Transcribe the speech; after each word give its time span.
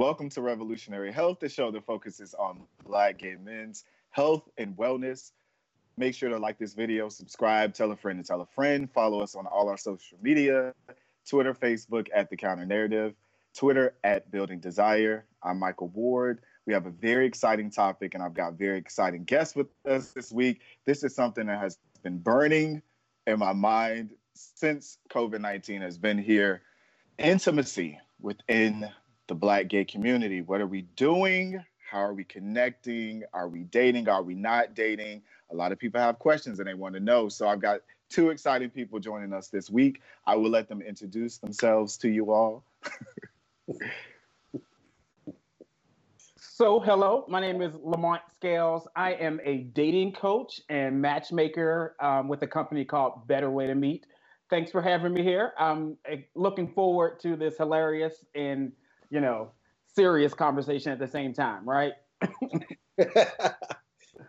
Welcome 0.00 0.30
to 0.30 0.40
Revolutionary 0.40 1.12
Health, 1.12 1.40
the 1.40 1.48
show 1.50 1.70
that 1.72 1.84
focuses 1.84 2.32
on 2.32 2.62
Black 2.86 3.18
gay 3.18 3.36
men's 3.38 3.84
health 4.08 4.48
and 4.56 4.74
wellness. 4.74 5.32
Make 5.98 6.14
sure 6.14 6.30
to 6.30 6.38
like 6.38 6.58
this 6.58 6.72
video, 6.72 7.10
subscribe, 7.10 7.74
tell 7.74 7.92
a 7.92 7.96
friend 7.96 8.18
to 8.18 8.26
tell 8.26 8.40
a 8.40 8.46
friend, 8.46 8.90
follow 8.90 9.20
us 9.20 9.34
on 9.34 9.46
all 9.46 9.68
our 9.68 9.76
social 9.76 10.16
media 10.22 10.72
Twitter, 11.28 11.52
Facebook 11.52 12.08
at 12.14 12.30
The 12.30 12.38
Counter 12.38 12.64
Narrative, 12.64 13.12
Twitter 13.54 13.94
at 14.02 14.30
Building 14.30 14.58
Desire. 14.58 15.26
I'm 15.42 15.58
Michael 15.58 15.88
Ward. 15.88 16.40
We 16.64 16.72
have 16.72 16.86
a 16.86 16.90
very 16.90 17.26
exciting 17.26 17.70
topic, 17.70 18.14
and 18.14 18.22
I've 18.22 18.32
got 18.32 18.54
very 18.54 18.78
exciting 18.78 19.24
guests 19.24 19.54
with 19.54 19.66
us 19.84 20.12
this 20.12 20.32
week. 20.32 20.62
This 20.86 21.04
is 21.04 21.14
something 21.14 21.44
that 21.44 21.60
has 21.60 21.76
been 22.02 22.16
burning 22.16 22.80
in 23.26 23.38
my 23.38 23.52
mind 23.52 24.14
since 24.32 24.96
COVID 25.10 25.42
19 25.42 25.82
has 25.82 25.98
been 25.98 26.16
here. 26.16 26.62
Intimacy 27.18 27.98
within 28.18 28.88
the 29.30 29.34
Black 29.36 29.68
gay 29.68 29.84
community. 29.84 30.42
What 30.42 30.60
are 30.60 30.66
we 30.66 30.82
doing? 30.96 31.64
How 31.88 31.98
are 31.98 32.12
we 32.12 32.24
connecting? 32.24 33.22
Are 33.32 33.48
we 33.48 33.62
dating? 33.62 34.08
Are 34.08 34.24
we 34.24 34.34
not 34.34 34.74
dating? 34.74 35.22
A 35.52 35.54
lot 35.54 35.70
of 35.70 35.78
people 35.78 36.00
have 36.00 36.18
questions 36.18 36.58
and 36.58 36.66
they 36.66 36.74
want 36.74 36.94
to 36.94 37.00
know. 37.00 37.28
So 37.28 37.46
I've 37.46 37.60
got 37.60 37.82
two 38.08 38.30
exciting 38.30 38.70
people 38.70 38.98
joining 38.98 39.32
us 39.32 39.46
this 39.46 39.70
week. 39.70 40.02
I 40.26 40.34
will 40.34 40.50
let 40.50 40.68
them 40.68 40.82
introduce 40.82 41.38
themselves 41.38 41.96
to 41.98 42.08
you 42.08 42.32
all. 42.32 42.64
so, 46.36 46.80
hello, 46.80 47.24
my 47.28 47.40
name 47.40 47.62
is 47.62 47.72
Lamont 47.84 48.22
Scales. 48.34 48.88
I 48.96 49.12
am 49.12 49.40
a 49.44 49.58
dating 49.58 50.14
coach 50.14 50.60
and 50.68 51.00
matchmaker 51.00 51.94
um, 52.00 52.26
with 52.26 52.42
a 52.42 52.48
company 52.48 52.84
called 52.84 53.28
Better 53.28 53.48
Way 53.48 53.68
to 53.68 53.76
Meet. 53.76 54.08
Thanks 54.48 54.72
for 54.72 54.82
having 54.82 55.14
me 55.14 55.22
here. 55.22 55.52
I'm 55.56 55.96
eh, 56.06 56.22
looking 56.34 56.72
forward 56.72 57.20
to 57.20 57.36
this 57.36 57.56
hilarious 57.58 58.24
and 58.34 58.72
you 59.10 59.20
know, 59.20 59.50
serious 59.94 60.32
conversation 60.34 60.92
at 60.92 60.98
the 60.98 61.08
same 61.08 61.32
time, 61.32 61.68
right? 61.68 61.92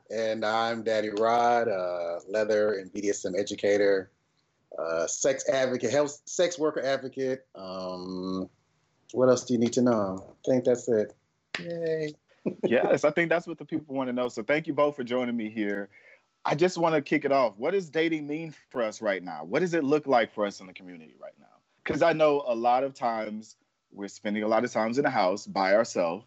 and 0.09 0.43
I'm 0.43 0.83
Daddy 0.83 1.09
Rod, 1.09 1.67
uh, 1.67 2.19
leather 2.27 2.73
and 2.73 2.91
BDSM 2.91 3.39
educator, 3.39 4.11
uh, 4.77 5.07
sex 5.07 5.47
advocate, 5.49 5.91
health 5.91 6.21
sex 6.25 6.57
worker 6.57 6.81
advocate. 6.81 7.45
Um, 7.55 8.49
what 9.13 9.29
else 9.29 9.45
do 9.45 9.53
you 9.53 9.59
need 9.59 9.73
to 9.73 9.81
know? 9.81 10.25
I 10.29 10.49
think 10.49 10.65
that's 10.65 10.87
it. 10.87 11.13
Yay. 11.59 12.13
yes, 12.63 13.03
I 13.03 13.11
think 13.11 13.29
that's 13.29 13.45
what 13.45 13.57
the 13.57 13.65
people 13.65 13.95
want 13.95 14.09
to 14.09 14.13
know. 14.13 14.27
So 14.29 14.41
thank 14.41 14.67
you 14.67 14.73
both 14.73 14.95
for 14.95 15.03
joining 15.03 15.37
me 15.37 15.49
here. 15.49 15.89
I 16.43 16.55
just 16.55 16.77
want 16.77 16.95
to 16.95 17.01
kick 17.01 17.23
it 17.23 17.31
off. 17.31 17.57
What 17.57 17.71
does 17.71 17.89
dating 17.89 18.25
mean 18.25 18.55
for 18.69 18.81
us 18.81 18.99
right 18.99 19.23
now? 19.23 19.43
What 19.43 19.59
does 19.59 19.75
it 19.75 19.83
look 19.83 20.07
like 20.07 20.33
for 20.33 20.45
us 20.45 20.59
in 20.59 20.65
the 20.65 20.73
community 20.73 21.13
right 21.21 21.33
now? 21.39 21.45
Because 21.83 22.01
I 22.01 22.13
know 22.13 22.43
a 22.47 22.55
lot 22.55 22.83
of 22.83 22.95
times 22.95 23.57
we're 23.91 24.07
spending 24.07 24.43
a 24.43 24.47
lot 24.47 24.63
of 24.63 24.71
times 24.71 24.97
in 24.97 25.03
the 25.03 25.09
house 25.09 25.45
by 25.45 25.75
ourselves. 25.75 26.25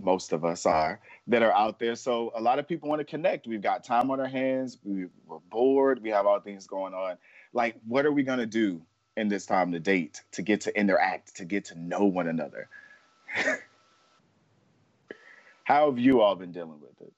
Most 0.00 0.32
of 0.32 0.44
us 0.44 0.66
are 0.66 1.00
that 1.28 1.42
are 1.42 1.52
out 1.52 1.78
there. 1.78 1.94
So 1.94 2.32
a 2.34 2.40
lot 2.40 2.58
of 2.58 2.66
people 2.66 2.88
want 2.88 2.98
to 3.00 3.04
connect. 3.04 3.46
We've 3.46 3.62
got 3.62 3.84
time 3.84 4.10
on 4.10 4.18
our 4.18 4.26
hands. 4.26 4.78
We, 4.82 5.06
we're 5.26 5.38
bored. 5.50 6.02
We 6.02 6.10
have 6.10 6.26
all 6.26 6.40
things 6.40 6.66
going 6.66 6.94
on. 6.94 7.16
Like, 7.52 7.76
what 7.86 8.04
are 8.04 8.10
we 8.12 8.24
going 8.24 8.40
to 8.40 8.46
do 8.46 8.82
in 9.16 9.28
this 9.28 9.46
time 9.46 9.70
to 9.70 9.78
date, 9.78 10.22
to 10.32 10.42
get 10.42 10.62
to 10.62 10.76
interact, 10.76 11.36
to 11.36 11.44
get 11.44 11.66
to 11.66 11.78
know 11.78 12.04
one 12.04 12.26
another? 12.26 12.68
How 15.64 15.88
have 15.88 15.98
you 15.98 16.20
all 16.20 16.34
been 16.34 16.52
dealing 16.52 16.80
with 16.80 17.00
it? 17.00 17.12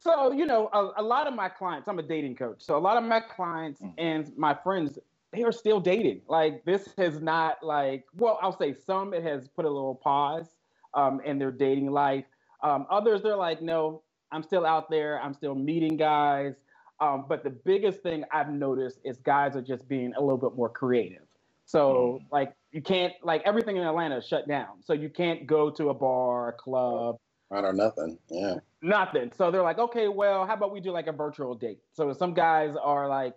So, 0.00 0.32
you 0.32 0.46
know, 0.46 0.68
a, 0.72 1.02
a, 1.02 1.02
lot 1.02 1.26
of 1.26 1.34
my 1.34 1.48
clients, 1.48 1.86
I'm 1.86 1.98
a 1.98 2.02
dating 2.02 2.36
coach. 2.36 2.56
So, 2.60 2.76
a 2.76 2.80
lot 2.80 2.96
of 2.96 3.04
my 3.04 3.20
clients 3.20 3.82
mm-hmm. 3.82 3.98
and 3.98 4.36
my 4.36 4.54
friends, 4.54 4.98
they 5.32 5.42
are 5.42 5.52
still 5.52 5.80
dating. 5.80 6.22
Like 6.28 6.64
this 6.64 6.88
has 6.96 7.20
not 7.20 7.62
like 7.62 8.04
well, 8.16 8.38
I'll 8.42 8.56
say 8.56 8.74
some 8.74 9.14
it 9.14 9.22
has 9.22 9.48
put 9.48 9.64
a 9.64 9.70
little 9.70 9.94
pause 9.94 10.48
um, 10.94 11.20
in 11.24 11.38
their 11.38 11.52
dating 11.52 11.90
life. 11.90 12.24
Um, 12.62 12.86
others 12.90 13.22
they're 13.22 13.36
like, 13.36 13.62
no, 13.62 14.02
I'm 14.32 14.42
still 14.42 14.66
out 14.66 14.90
there. 14.90 15.20
I'm 15.20 15.34
still 15.34 15.54
meeting 15.54 15.96
guys. 15.96 16.54
Um, 17.00 17.24
but 17.28 17.42
the 17.42 17.50
biggest 17.50 18.02
thing 18.02 18.24
I've 18.30 18.50
noticed 18.50 18.98
is 19.04 19.18
guys 19.18 19.56
are 19.56 19.62
just 19.62 19.88
being 19.88 20.12
a 20.16 20.20
little 20.20 20.36
bit 20.36 20.54
more 20.54 20.68
creative. 20.68 21.22
So 21.64 22.20
mm. 22.20 22.26
like 22.30 22.52
you 22.72 22.82
can't 22.82 23.12
like 23.22 23.42
everything 23.44 23.76
in 23.76 23.84
Atlanta 23.84 24.18
is 24.18 24.26
shut 24.26 24.46
down. 24.48 24.82
So 24.82 24.92
you 24.92 25.08
can't 25.08 25.46
go 25.46 25.70
to 25.70 25.90
a 25.90 25.94
bar, 25.94 26.48
a 26.48 26.52
club. 26.52 27.16
Right 27.48 27.64
or 27.64 27.72
nothing. 27.72 28.18
Yeah. 28.28 28.56
Nothing. 28.82 29.32
So 29.36 29.50
they're 29.50 29.62
like, 29.62 29.78
okay, 29.78 30.08
well, 30.08 30.46
how 30.46 30.54
about 30.54 30.72
we 30.72 30.80
do 30.80 30.92
like 30.92 31.06
a 31.06 31.12
virtual 31.12 31.54
date? 31.54 31.78
So 31.92 32.12
some 32.12 32.34
guys 32.34 32.74
are 32.80 33.08
like, 33.08 33.34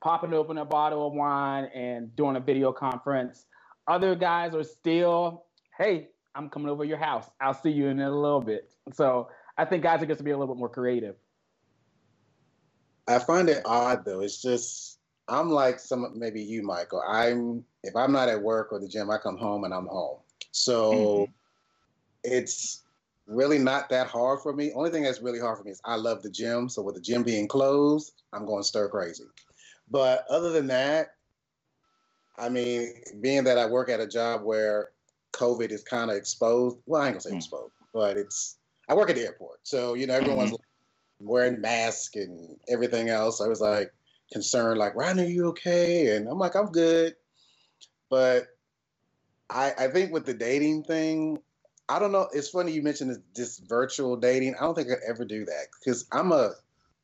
popping 0.00 0.32
open 0.34 0.58
a 0.58 0.64
bottle 0.64 1.06
of 1.06 1.12
wine 1.12 1.64
and 1.74 2.14
doing 2.16 2.36
a 2.36 2.40
video 2.40 2.72
conference. 2.72 3.46
Other 3.86 4.14
guys 4.14 4.54
are 4.54 4.64
still, 4.64 5.44
hey, 5.76 6.08
I'm 6.34 6.48
coming 6.48 6.68
over 6.68 6.84
your 6.84 6.98
house. 6.98 7.30
I'll 7.40 7.54
see 7.54 7.70
you 7.70 7.88
in 7.88 8.00
a 8.00 8.10
little 8.10 8.40
bit. 8.40 8.72
So 8.92 9.28
I 9.58 9.64
think 9.64 9.82
guys 9.82 10.02
are 10.02 10.06
going 10.06 10.16
to 10.16 10.22
be 10.22 10.30
a 10.30 10.38
little 10.38 10.54
bit 10.54 10.58
more 10.58 10.68
creative. 10.68 11.16
I 13.08 13.18
find 13.18 13.48
it 13.48 13.62
odd 13.64 14.04
though. 14.04 14.20
It's 14.20 14.40
just 14.40 14.98
I'm 15.28 15.50
like 15.50 15.78
some 15.78 16.12
maybe 16.16 16.40
you, 16.42 16.62
Michael. 16.62 17.02
I'm 17.06 17.64
if 17.82 17.96
I'm 17.96 18.12
not 18.12 18.28
at 18.28 18.40
work 18.40 18.72
or 18.72 18.78
the 18.78 18.88
gym, 18.88 19.10
I 19.10 19.18
come 19.18 19.36
home 19.36 19.64
and 19.64 19.74
I'm 19.74 19.86
home. 19.86 20.18
So 20.52 20.92
mm-hmm. 20.92 21.32
it's 22.24 22.84
really 23.26 23.58
not 23.58 23.88
that 23.90 24.06
hard 24.06 24.40
for 24.40 24.52
me. 24.52 24.72
Only 24.74 24.90
thing 24.90 25.02
that's 25.02 25.22
really 25.22 25.40
hard 25.40 25.58
for 25.58 25.64
me 25.64 25.70
is 25.70 25.80
I 25.84 25.96
love 25.96 26.22
the 26.22 26.30
gym. 26.30 26.68
So 26.68 26.82
with 26.82 26.94
the 26.94 27.00
gym 27.00 27.22
being 27.22 27.48
closed, 27.48 28.22
I'm 28.32 28.46
going 28.46 28.62
stir 28.62 28.88
crazy. 28.88 29.24
But 29.90 30.24
other 30.30 30.50
than 30.50 30.68
that, 30.68 31.14
I 32.38 32.48
mean, 32.48 32.94
being 33.20 33.44
that 33.44 33.58
I 33.58 33.66
work 33.66 33.90
at 33.90 34.00
a 34.00 34.06
job 34.06 34.42
where 34.42 34.90
COVID 35.32 35.70
is 35.70 35.82
kind 35.82 36.10
of 36.10 36.16
exposed, 36.16 36.78
well, 36.86 37.02
I 37.02 37.06
ain't 37.06 37.14
gonna 37.14 37.20
say 37.20 37.30
mm. 37.32 37.36
exposed, 37.36 37.72
but 37.92 38.16
it's 38.16 38.56
I 38.88 38.94
work 38.94 39.10
at 39.10 39.16
the 39.16 39.24
airport, 39.24 39.60
so 39.62 39.94
you 39.94 40.06
know 40.06 40.14
everyone's 40.14 40.52
mm-hmm. 40.52 41.26
wearing 41.26 41.60
masks 41.60 42.16
and 42.16 42.56
everything 42.68 43.08
else. 43.08 43.40
I 43.40 43.46
was 43.46 43.60
like 43.60 43.92
concerned, 44.32 44.78
like, 44.78 44.94
Ryan, 44.94 45.20
are 45.20 45.24
you 45.24 45.46
okay? 45.48 46.16
And 46.16 46.28
I'm 46.28 46.38
like, 46.38 46.56
I'm 46.56 46.72
good. 46.72 47.14
But 48.08 48.46
I 49.48 49.72
I 49.78 49.88
think 49.88 50.12
with 50.12 50.24
the 50.24 50.34
dating 50.34 50.84
thing, 50.84 51.38
I 51.88 51.98
don't 51.98 52.12
know. 52.12 52.28
It's 52.32 52.48
funny 52.48 52.72
you 52.72 52.82
mentioned 52.82 53.10
this, 53.10 53.18
this 53.34 53.58
virtual 53.58 54.16
dating. 54.16 54.54
I 54.56 54.60
don't 54.60 54.74
think 54.74 54.88
I'd 54.88 55.08
ever 55.08 55.24
do 55.24 55.44
that 55.44 55.66
because 55.78 56.06
I'm 56.12 56.32
a 56.32 56.52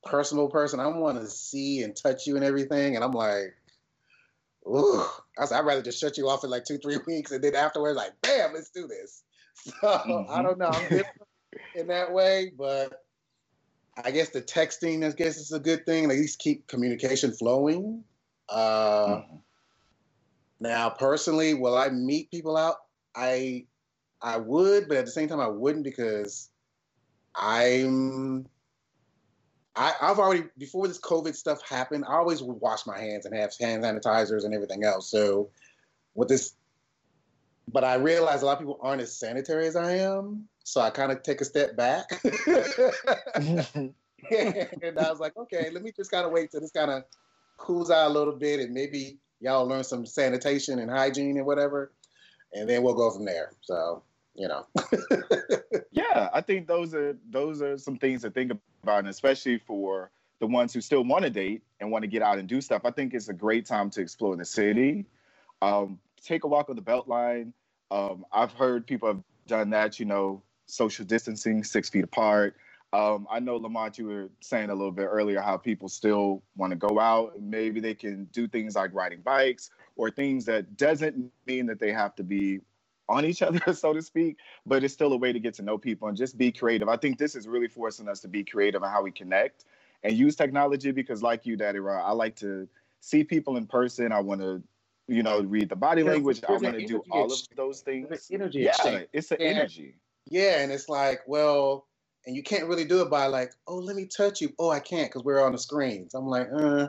personal 0.07 0.49
person. 0.49 0.81
I 0.81 0.87
want 0.89 1.21
to 1.21 1.27
see 1.27 1.83
and 1.83 1.97
touch 1.97 2.27
you 2.27 2.37
and 2.37 2.45
everything. 2.45 2.97
And 2.97 3.05
I'm 3.05 3.13
like, 3.13 3.55
ooh, 4.67 5.05
I 5.39 5.45
I'd 5.53 5.65
rather 5.65 5.83
just 5.83 6.01
shut 6.01 6.19
you 6.19 6.29
off 6.29 6.45
in 6.45 6.51
like 6.51 6.65
two, 6.65 6.79
three 6.79 6.99
weeks. 7.07 7.33
And 7.33 7.43
then 7.43 7.55
afterwards, 7.55 7.97
like, 7.97 8.13
bam, 8.23 8.53
let's 8.55 8.71
do 8.71 8.87
this. 8.87 9.23
So 9.59 9.73
mm-hmm. 9.89 10.31
I 10.31 10.43
don't 10.43 10.59
know. 10.59 10.67
I'm 10.67 10.83
different 10.83 11.23
in 11.75 11.87
that 11.89 12.13
way, 12.13 12.53
but 12.57 13.03
I 14.05 14.11
guess 14.11 14.29
the 14.29 14.43
texting, 14.43 15.05
I 15.05 15.11
guess, 15.13 15.39
is 15.39 15.51
a 15.51 15.59
good 15.59 15.87
thing. 15.87 16.05
At 16.05 16.11
least 16.11 16.39
keep 16.39 16.67
communication 16.67 17.33
flowing. 17.33 18.05
Uh, 18.49 19.07
mm-hmm. 19.07 19.37
Now, 20.61 20.91
personally, 20.91 21.55
will 21.55 21.77
I 21.77 21.89
meet 21.89 22.31
people 22.31 22.57
out? 22.57 22.77
I 23.15 23.67
I 24.21 24.37
would, 24.37 24.89
but 24.89 24.99
at 24.99 25.05
the 25.07 25.11
same 25.11 25.29
time, 25.29 25.41
I 25.41 25.49
wouldn't 25.49 25.85
because 25.85 26.51
I'm 27.35 28.47
I, 29.77 29.93
have 30.01 30.19
already 30.19 30.45
before 30.59 30.89
this 30.89 30.99
COVID 30.99 31.35
stuff 31.35 31.61
happened, 31.69 32.05
I 32.09 32.15
always 32.15 32.43
would 32.43 32.61
wash 32.61 32.87
my 32.87 32.99
hands 32.99 33.27
and 33.27 33.35
have 33.35 33.53
hand 33.61 33.85
sanitizers 33.85 34.45
and 34.45 34.55
everything 34.55 34.85
else. 34.85 35.11
So 35.11 35.51
with 36.15 36.29
this, 36.29 36.55
but 37.71 37.85
I 37.85 37.97
realize 37.97 38.43
a 38.43 38.47
lot 38.47 38.55
of 38.55 38.59
people 38.59 38.79
aren't 38.81 39.03
as 39.03 39.15
sanitary 39.15 39.67
as 39.67 39.77
I 39.77 39.97
am, 39.97 40.49
so 40.65 40.81
I 40.81 40.91
kind 40.91 41.13
of 41.13 41.23
take 41.23 41.41
a 41.41 41.45
step 41.45 41.77
back. 41.77 42.21
and 42.25 43.95
I 44.99 45.11
was 45.11 45.21
like, 45.21 45.37
okay, 45.37 45.71
let 45.71 45.83
me 45.83 45.93
just 45.95 46.11
kind 46.11 46.25
of 46.25 46.33
wait 46.33 46.51
till 46.51 46.61
this 46.61 46.71
kind 46.71 46.91
of 46.91 47.05
cools 47.59 47.91
out 47.91 48.09
a 48.09 48.13
little 48.13 48.35
bit, 48.35 48.61
and 48.61 48.73
maybe 48.73 49.19
y'all 49.41 49.67
learn 49.67 49.85
some 49.85 50.07
sanitation 50.07 50.79
and 50.79 50.91
hygiene 50.91 51.37
and 51.37 51.47
whatever, 51.47 51.93
and 52.55 52.69
then 52.69 52.83
we'll 52.83 52.95
go 52.95 53.11
from 53.11 53.25
there. 53.25 53.53
So 53.61 54.03
you 54.37 54.49
know. 54.49 54.67
yeah, 55.91 56.29
I 56.33 56.41
think 56.41 56.67
those 56.67 56.95
are 56.95 57.17
those 57.31 57.63
are 57.63 57.79
some 57.79 57.97
things 57.97 58.23
to 58.23 58.31
think 58.31 58.53
about, 58.83 59.01
and 59.01 59.09
especially 59.09 59.59
for 59.59 60.11
the 60.41 60.47
ones 60.47 60.73
who 60.73 60.81
still 60.81 61.05
want 61.05 61.25
to 61.25 61.31
date 61.31 61.63
and 61.81 61.91
want 61.91 62.03
to 62.03 62.09
get 62.09 62.23
out 62.23 62.39
and 62.39 62.49
do 62.49 62.61
stuff. 62.61 62.83
I 62.85 62.91
think 62.91 63.15
it's 63.15 63.29
a 63.29 63.35
great 63.35 63.67
time 63.67 63.91
to 63.91 64.01
explore 64.01 64.37
the 64.37 64.45
city. 64.45 65.07
Um, 65.63 65.99
take 66.23 66.45
a 66.45 66.47
walk 66.47 66.69
on 66.69 66.77
the 66.77 66.83
Beltline. 66.83 67.53
Um, 67.91 68.27
I've 68.33 68.53
heard 68.53 68.87
people 68.87 69.09
have 69.09 69.23
done 69.47 69.71
that. 69.71 69.99
You 69.99 70.07
know, 70.07 70.43
social 70.67 71.05
distancing, 71.05 71.65
six 71.65 71.89
feet 71.89 72.05
apart. 72.05 72.57
Um, 72.93 73.27
I 73.31 73.41
know 73.41 73.57
Lamont, 73.57 73.99
you 73.99 74.07
were 74.07 74.31
saying 74.41 74.71
a 74.71 74.75
little 74.75 74.93
bit 74.93 75.07
earlier 75.11 75.41
how 75.41 75.57
people 75.57 75.89
still 75.89 76.43
want 76.57 76.71
to 76.71 76.77
go 76.77 77.01
out. 77.01 77.41
Maybe 77.41 77.81
they 77.81 77.95
can 77.95 78.25
do 78.33 78.47
things 78.47 78.77
like 78.77 78.95
riding 78.95 79.21
bikes 79.21 79.71
or 79.97 80.11
things 80.11 80.45
that 80.47 80.77
doesn't 80.77 81.33
mean 81.47 81.67
that 81.67 81.81
they 81.81 81.93
have 81.93 82.15
to 82.17 82.23
be 82.23 82.61
on 83.09 83.25
each 83.25 83.43
other, 83.43 83.73
so 83.73 83.93
to 83.93 84.03
speak, 84.03 84.37
but 84.65 84.85
it's 84.85 84.95
still 84.95 85.13
a 85.13 85.17
way 85.17 85.33
to 85.33 85.41
get 85.41 85.55
to 85.55 85.63
know 85.63 85.79
people 85.79 86.09
and 86.09 86.17
just 86.17 86.37
be 86.39 86.53
creative. 86.53 86.89
I 86.89 86.97
think 86.97 87.19
this 87.19 87.35
is 87.35 87.47
really 87.47 87.69
forcing 87.69 88.09
us 88.09 88.21
to 88.21 88.29
be 88.29 88.45
creative 88.45 88.83
on 88.83 88.91
how 88.91 89.03
we 89.03 89.11
connect 89.11 89.65
and 90.03 90.13
use 90.13 90.37
technology 90.37 90.93
because, 90.93 91.23
like 91.23 91.47
you, 91.47 91.57
Daddy 91.57 91.79
Rod, 91.79 92.03
I 92.05 92.13
like 92.13 92.37
to 92.37 92.69
see 93.01 93.25
people 93.25 93.57
in 93.57 93.67
person. 93.67 94.13
I 94.13 94.21
want 94.21 94.41
to 94.41 94.63
you 95.09 95.23
know, 95.23 95.41
read 95.41 95.69
the 95.69 95.77
body 95.77 96.03
language. 96.03 96.43
I 96.49 96.53
want 96.53 96.79
to 96.79 96.87
do 96.87 97.03
all 97.11 97.33
of 97.33 97.41
those 97.55 97.81
things. 97.81 98.29
energy 98.33 98.61
yeah, 98.61 98.71
exchange. 98.71 99.09
it's 99.13 99.31
an 99.31 99.41
energy. 99.41 99.95
Yeah, 100.29 100.61
and 100.61 100.73
it's 100.73 100.89
like, 100.89 101.21
well, 101.27 101.87
and 102.27 102.35
you 102.35 102.43
can't 102.43 102.67
really 102.67 102.85
do 102.85 103.03
it 103.03 103.11
by 103.11 103.27
like, 103.27 103.53
oh, 103.69 103.77
let 103.77 103.95
me 103.95 104.07
touch 104.07 104.41
you. 104.41 104.53
Oh, 104.59 104.71
I 104.71 104.81
can't 104.81 105.09
because 105.09 105.23
we're 105.23 105.45
on 105.45 105.53
the 105.53 105.59
screens. 105.59 106.15
I'm 106.15 106.27
like, 106.27 106.49
uh, 106.53 106.89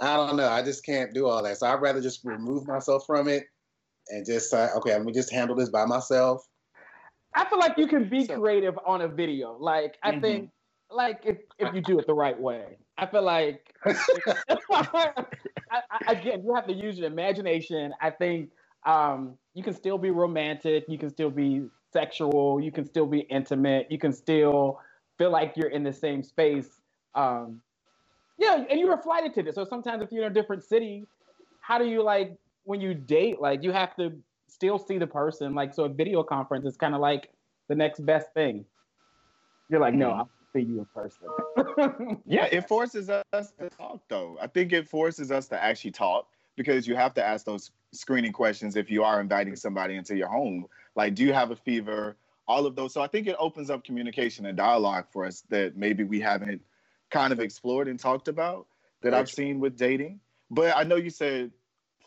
I 0.00 0.16
don't 0.16 0.36
know. 0.36 0.48
I 0.48 0.62
just 0.62 0.84
can't 0.84 1.14
do 1.14 1.26
all 1.26 1.42
that. 1.42 1.56
So 1.56 1.66
I'd 1.66 1.80
rather 1.80 2.02
just 2.02 2.24
remove 2.24 2.66
myself 2.66 3.06
from 3.06 3.28
it 3.28 3.46
and 4.08 4.24
just 4.26 4.50
say, 4.50 4.68
okay, 4.76 4.92
let 4.92 5.04
me 5.04 5.12
just 5.12 5.32
handle 5.32 5.56
this 5.56 5.70
by 5.70 5.84
myself. 5.86 6.46
I 7.34 7.48
feel 7.48 7.58
like 7.58 7.76
you 7.78 7.86
can 7.86 8.08
be 8.08 8.24
So- 8.26 8.38
creative 8.40 8.78
on 8.86 9.02
a 9.02 9.08
video. 9.08 9.56
Like 9.58 9.98
I 10.02 10.12
Mhm. 10.12 10.20
think, 10.20 10.50
like 10.90 11.20
if 11.24 11.38
if 11.58 11.74
you 11.74 11.80
do 11.80 11.98
it 11.98 12.06
the 12.06 12.14
right 12.14 12.38
way, 12.38 12.78
I 12.98 13.06
feel 13.06 13.22
like 13.22 13.74
I, 14.70 15.24
I, 15.70 16.12
again 16.12 16.44
you 16.44 16.54
have 16.54 16.66
to 16.66 16.72
use 16.72 16.98
your 16.98 17.08
imagination. 17.08 17.92
I 18.00 18.10
think 18.10 18.50
um, 18.86 19.36
you 19.54 19.62
can 19.64 19.74
still 19.74 19.98
be 19.98 20.10
romantic. 20.10 20.84
You 20.88 20.98
can 20.98 21.10
still 21.10 21.30
be 21.30 21.62
sexual. 21.92 22.60
You 22.60 22.70
can 22.70 22.84
still 22.84 23.06
be 23.06 23.20
intimate. 23.20 23.86
You 23.90 23.98
can 23.98 24.12
still 24.12 24.78
feel 25.18 25.30
like 25.30 25.54
you're 25.56 25.70
in 25.70 25.82
the 25.82 25.92
same 25.92 26.22
space. 26.22 26.80
Um, 27.14 27.60
yeah, 28.38 28.64
and 28.68 28.78
you 28.78 28.88
were 28.88 28.98
flighted 29.00 29.32
to 29.34 29.42
this. 29.42 29.54
So 29.54 29.64
sometimes 29.64 30.02
if 30.02 30.12
you're 30.12 30.24
in 30.26 30.30
a 30.32 30.34
different 30.34 30.64
city, 30.64 31.06
how 31.60 31.78
do 31.78 31.86
you 31.86 32.02
like 32.02 32.36
when 32.64 32.80
you 32.80 32.94
date? 32.94 33.40
Like 33.40 33.62
you 33.62 33.72
have 33.72 33.94
to 33.96 34.12
still 34.48 34.78
see 34.78 34.98
the 34.98 35.06
person. 35.06 35.54
Like 35.54 35.74
so, 35.74 35.84
a 35.84 35.88
video 35.88 36.22
conference 36.22 36.66
is 36.66 36.76
kind 36.76 36.94
of 36.94 37.00
like 37.00 37.30
the 37.68 37.74
next 37.74 38.04
best 38.04 38.32
thing. 38.34 38.64
You're 39.68 39.80
like, 39.80 39.94
no, 39.94 40.10
Mhm. 40.10 40.18
I'll 40.18 40.30
see 40.52 40.60
you 40.60 40.78
in 40.80 40.86
person. 40.86 42.22
Yeah, 42.26 42.46
it 42.46 42.68
forces 42.68 43.08
us 43.10 43.52
to 43.58 43.70
talk 43.70 44.02
though. 44.08 44.36
I 44.40 44.46
think 44.46 44.72
it 44.72 44.88
forces 44.88 45.30
us 45.30 45.48
to 45.48 45.62
actually 45.62 45.92
talk 45.92 46.28
because 46.56 46.86
you 46.86 46.94
have 46.96 47.14
to 47.14 47.24
ask 47.24 47.44
those 47.46 47.70
screening 47.92 48.32
questions 48.32 48.76
if 48.76 48.90
you 48.90 49.02
are 49.04 49.20
inviting 49.20 49.56
somebody 49.56 49.94
into 49.96 50.16
your 50.16 50.28
home. 50.28 50.66
Like, 50.96 51.14
do 51.14 51.24
you 51.24 51.32
have 51.32 51.50
a 51.50 51.56
fever? 51.56 52.16
All 52.46 52.66
of 52.66 52.76
those. 52.76 52.92
So 52.92 53.00
I 53.00 53.06
think 53.06 53.26
it 53.26 53.36
opens 53.38 53.70
up 53.70 53.84
communication 53.84 54.44
and 54.46 54.56
dialogue 54.56 55.06
for 55.10 55.24
us 55.24 55.42
that 55.48 55.76
maybe 55.76 56.04
we 56.04 56.20
haven't 56.20 56.60
kind 57.10 57.32
of 57.32 57.40
explored 57.40 57.88
and 57.88 57.98
talked 57.98 58.28
about 58.28 58.66
that 59.00 59.14
I've 59.14 59.30
seen 59.30 59.60
with 59.60 59.76
dating. 59.78 60.20
But 60.50 60.76
I 60.76 60.82
know 60.82 60.96
you 60.96 61.08
said 61.10 61.52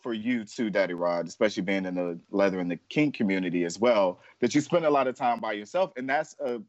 for 0.07 0.13
you 0.13 0.45
too, 0.45 0.69
Daddy 0.69 0.93
Rod, 0.93 1.27
especially 1.27 1.63
being 1.63 1.85
in 1.85 1.95
the 1.95 2.17
leather 2.31 2.61
and 2.61 2.71
the 2.71 2.79
kink 2.87 3.13
community 3.13 3.65
as 3.65 3.77
well, 3.77 4.21
that 4.39 4.55
you 4.55 4.61
spend 4.61 4.85
a 4.85 4.89
lot 4.89 5.05
of 5.05 5.17
time 5.17 5.41
by 5.41 5.51
yourself. 5.51 5.91
And 5.97 6.09
that's 6.09 6.33
a 6.39 6.61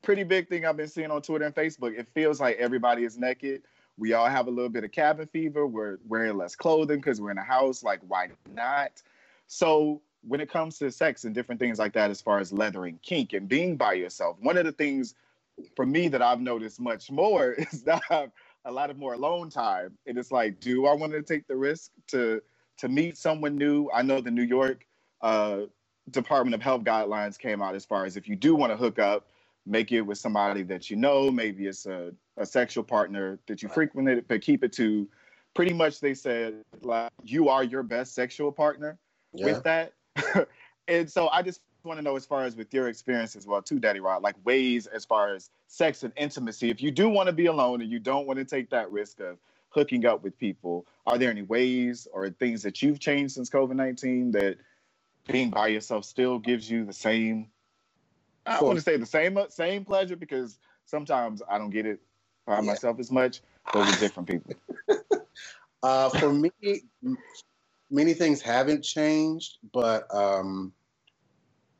pretty 0.00 0.22
big 0.22 0.48
thing 0.48 0.64
I've 0.64 0.76
been 0.76 0.86
seeing 0.86 1.10
on 1.10 1.20
Twitter 1.20 1.44
and 1.44 1.52
Facebook. 1.52 1.98
It 1.98 2.06
feels 2.14 2.40
like 2.40 2.56
everybody 2.58 3.02
is 3.02 3.18
naked. 3.18 3.62
We 3.98 4.12
all 4.12 4.28
have 4.28 4.46
a 4.46 4.50
little 4.52 4.68
bit 4.68 4.84
of 4.84 4.92
cabin 4.92 5.26
fever. 5.26 5.66
We're 5.66 5.98
wearing 6.06 6.36
less 6.36 6.54
clothing 6.54 6.98
because 6.98 7.20
we're 7.20 7.32
in 7.32 7.38
a 7.38 7.42
house. 7.42 7.82
Like, 7.82 7.98
why 8.06 8.28
not? 8.54 9.02
So, 9.48 10.00
when 10.22 10.40
it 10.40 10.48
comes 10.48 10.78
to 10.78 10.92
sex 10.92 11.24
and 11.24 11.34
different 11.34 11.60
things 11.60 11.80
like 11.80 11.94
that, 11.94 12.12
as 12.12 12.22
far 12.22 12.38
as 12.38 12.52
leather 12.52 12.84
and 12.84 13.02
kink 13.02 13.32
and 13.32 13.48
being 13.48 13.76
by 13.76 13.94
yourself, 13.94 14.36
one 14.40 14.56
of 14.56 14.66
the 14.66 14.72
things 14.72 15.16
for 15.74 15.84
me 15.84 16.06
that 16.06 16.22
I've 16.22 16.40
noticed 16.40 16.78
much 16.78 17.10
more 17.10 17.52
is 17.72 17.82
that 17.82 18.02
I 18.08 18.14
have 18.14 18.30
a 18.64 18.70
lot 18.70 18.88
of 18.88 18.98
more 18.98 19.14
alone 19.14 19.50
time. 19.50 19.98
And 20.06 20.16
it's 20.16 20.30
like, 20.30 20.60
do 20.60 20.86
I 20.86 20.94
want 20.94 21.10
to 21.10 21.22
take 21.22 21.48
the 21.48 21.56
risk 21.56 21.90
to 22.08 22.40
to 22.78 22.88
meet 22.88 23.16
someone 23.16 23.56
new? 23.56 23.88
I 23.92 24.02
know 24.02 24.20
the 24.20 24.30
New 24.30 24.42
York 24.42 24.86
uh, 25.20 25.62
Department 26.10 26.54
of 26.54 26.62
Health 26.62 26.82
guidelines 26.84 27.38
came 27.38 27.62
out 27.62 27.74
as 27.74 27.84
far 27.84 28.04
as 28.04 28.16
if 28.16 28.28
you 28.28 28.36
do 28.36 28.54
want 28.54 28.72
to 28.72 28.76
hook 28.76 28.98
up, 28.98 29.28
make 29.66 29.92
it 29.92 30.02
with 30.02 30.18
somebody 30.18 30.62
that 30.64 30.90
you 30.90 30.96
know. 30.96 31.30
Maybe 31.30 31.66
it's 31.66 31.86
a, 31.86 32.12
a 32.36 32.44
sexual 32.46 32.84
partner 32.84 33.38
that 33.46 33.62
you 33.62 33.68
frequented, 33.68 34.26
but 34.28 34.42
keep 34.42 34.62
it 34.64 34.72
to 34.74 35.08
pretty 35.54 35.72
much 35.72 36.00
they 36.00 36.14
said 36.14 36.54
like 36.82 37.10
you 37.22 37.48
are 37.48 37.62
your 37.64 37.82
best 37.82 38.14
sexual 38.14 38.50
partner 38.52 38.98
Yeah. 39.32 39.46
with 39.46 39.62
that. 39.62 39.92
and 40.88 41.10
so 41.10 41.28
I 41.28 41.42
just 41.42 41.60
want 41.84 41.98
to 41.98 42.02
know 42.02 42.16
as 42.16 42.26
far 42.26 42.44
as 42.44 42.56
with 42.56 42.72
your 42.74 42.88
experience 42.88 43.36
as 43.36 43.46
well 43.46 43.62
too, 43.62 43.78
Daddy 43.78 44.00
Rod, 44.00 44.22
like 44.22 44.34
ways 44.44 44.86
as 44.86 45.04
far 45.04 45.34
as 45.34 45.50
sex 45.68 46.02
and 46.02 46.12
intimacy. 46.16 46.70
If 46.70 46.82
you 46.82 46.90
do 46.90 47.08
want 47.08 47.28
to 47.28 47.32
be 47.32 47.46
alone 47.46 47.82
and 47.82 47.90
you 47.90 47.98
don't 47.98 48.26
want 48.26 48.38
to 48.38 48.44
take 48.44 48.70
that 48.70 48.90
risk 48.90 49.20
of 49.20 49.38
hooking 49.74 50.06
up 50.06 50.22
with 50.22 50.38
people, 50.38 50.86
are 51.06 51.18
there 51.18 51.30
any 51.30 51.42
ways 51.42 52.06
or 52.12 52.30
things 52.30 52.62
that 52.62 52.80
you've 52.80 53.00
changed 53.00 53.34
since 53.34 53.50
COVID 53.50 53.74
nineteen 53.74 54.30
that 54.32 54.56
being 55.26 55.50
by 55.50 55.68
yourself 55.68 56.04
still 56.04 56.38
gives 56.38 56.70
you 56.70 56.84
the 56.84 56.92
same 56.92 57.50
I 58.46 58.62
want 58.62 58.76
to 58.76 58.82
say 58.82 58.96
the 58.96 59.06
same 59.06 59.38
same 59.48 59.84
pleasure 59.84 60.16
because 60.16 60.58
sometimes 60.84 61.42
I 61.48 61.58
don't 61.58 61.70
get 61.70 61.86
it 61.86 62.00
by 62.46 62.56
Yeah. 62.56 62.60
myself 62.62 62.98
as 63.00 63.10
much, 63.10 63.40
but 63.72 63.86
with 63.86 63.98
different 64.00 64.28
people. 64.28 64.54
Uh, 65.82 66.08
for 66.08 66.32
me, 66.32 66.50
many 67.90 68.14
things 68.14 68.40
haven't 68.40 68.82
changed, 68.82 69.58
but 69.70 70.06
um, 70.14 70.72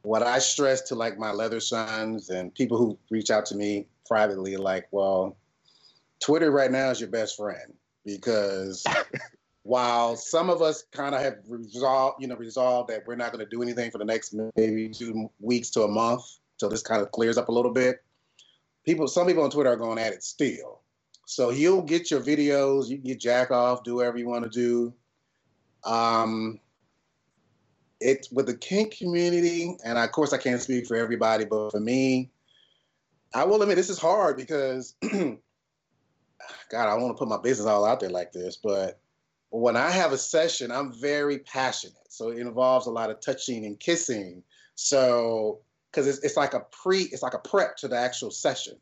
what 0.03 0.23
I 0.23 0.41
stress 0.41 0.83
to 0.89 0.95
like 0.95 1.19
my 1.19 1.33
leather 1.33 1.59
sons 1.59 2.29
and 2.29 2.55
people 2.55 2.77
who 2.77 2.99
reach 3.11 3.31
out 3.31 3.47
to 3.47 3.57
me 3.57 3.87
privately, 4.05 4.59
like, 4.59 4.89
well, 4.91 5.39
Twitter 6.21 6.51
right 6.51 6.71
now 6.71 6.91
is 6.91 7.01
your 7.01 7.09
best 7.09 7.39
friend 7.39 7.73
because 8.05 8.85
while 9.63 10.17
some 10.17 10.51
of 10.51 10.63
us 10.63 10.85
kind 10.93 11.15
of 11.15 11.21
have 11.21 11.39
resolved, 11.49 12.21
you 12.21 12.29
know, 12.29 12.37
resolved 12.37 12.91
that 12.91 13.07
we're 13.07 13.17
not 13.17 13.33
going 13.33 13.45
to 13.45 13.51
do 13.51 13.63
anything 13.63 13.91
for 13.91 13.99
the 13.99 14.05
next 14.05 14.35
maybe 14.57 14.89
two 14.89 15.31
weeks 15.41 15.71
to 15.71 15.83
a 15.83 15.89
month 15.89 16.23
till 16.59 16.69
this 16.69 16.83
kind 16.83 17.03
of 17.03 17.11
clears 17.11 17.39
up 17.39 17.49
a 17.49 17.53
little 17.53 17.73
bit, 17.73 18.03
people, 18.85 19.09
some 19.09 19.27
people 19.27 19.43
on 19.43 19.51
Twitter 19.51 19.71
are 19.71 19.77
going 19.77 19.99
at 19.99 20.13
it 20.13 20.23
still. 20.23 20.81
So 21.27 21.51
you'll 21.51 21.83
get 21.83 22.11
your 22.11 22.21
videos, 22.21 22.89
you 22.89 22.99
get 22.99 23.19
jack 23.19 23.51
off, 23.51 23.83
do 23.83 23.97
whatever 23.97 24.19
you 24.19 24.29
want 24.29 24.45
to 24.45 24.51
do. 24.51 24.95
Um, 25.85 26.61
it 28.01 28.29
with 28.31 28.47
the 28.47 28.57
kink 28.57 28.97
community, 28.97 29.77
and 29.85 29.97
of 29.97 30.13
course 30.13 30.33
I 30.33 30.39
can't 30.39 30.61
speak 30.61 30.87
for 30.87 30.97
everybody, 30.97 31.45
but 31.45 31.71
for 31.71 31.81
me, 31.81 32.31
I 33.33 33.45
will 33.45 33.63
admit 33.63 33.77
this 33.77 33.91
is 33.91 33.99
hard 33.99 34.37
because, 34.37 34.95
God, 36.71 36.89
I 36.89 36.91
don't 36.91 37.03
want 37.03 37.17
to 37.17 37.19
put 37.19 37.29
my 37.29 37.41
business 37.41 37.67
all 37.67 37.85
out 37.85 38.01
there 38.01 38.11
like 38.11 38.33
this, 38.33 38.57
but 38.57 39.01
when 39.51 39.77
I 39.77 39.91
have 39.91 40.13
a 40.13 40.19
session, 40.19 40.73
I'm 40.73 40.93
very 40.93 41.39
passionate. 41.39 42.09
So 42.09 42.31
it 42.31 42.39
involves 42.39 42.87
a 42.87 42.91
lot 42.91 43.11
of 43.11 43.21
touching 43.21 43.65
and 43.65 43.79
kissing. 43.79 44.43
So 44.75 45.61
because 45.91 46.09
it's, 46.09 46.19
it's 46.25 46.37
like 46.37 46.55
a 46.55 46.61
pre, 46.61 47.03
it's 47.03 47.23
like 47.23 47.35
a 47.35 47.39
prep 47.39 47.77
to 47.79 47.89
the 47.89 47.97
actual 47.97 48.31
session. 48.33 48.77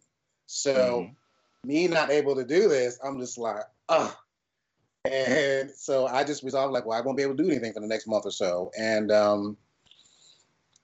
So 0.47 1.11
Mhm. 1.11 1.15
me 1.65 1.89
not 1.89 2.11
able 2.11 2.35
to 2.37 2.45
do 2.45 2.69
this, 2.69 2.99
I'm 3.05 3.21
just 3.21 3.37
like, 3.37 3.65
ugh. 3.89 4.17
And 5.05 5.71
so 5.71 6.07
I 6.07 6.25
just 6.25 6.43
resolved 6.43 6.73
like, 6.73 6.87
well, 6.87 6.97
I 6.97 7.03
won't 7.03 7.17
be 7.17 7.23
able 7.23 7.37
to 7.37 7.43
do 7.43 7.51
anything 7.51 7.73
for 7.73 7.81
the 7.81 7.87
next 7.87 8.07
month 8.07 8.25
or 8.25 8.31
so. 8.31 8.71
And 8.79 9.11
um, 9.11 9.57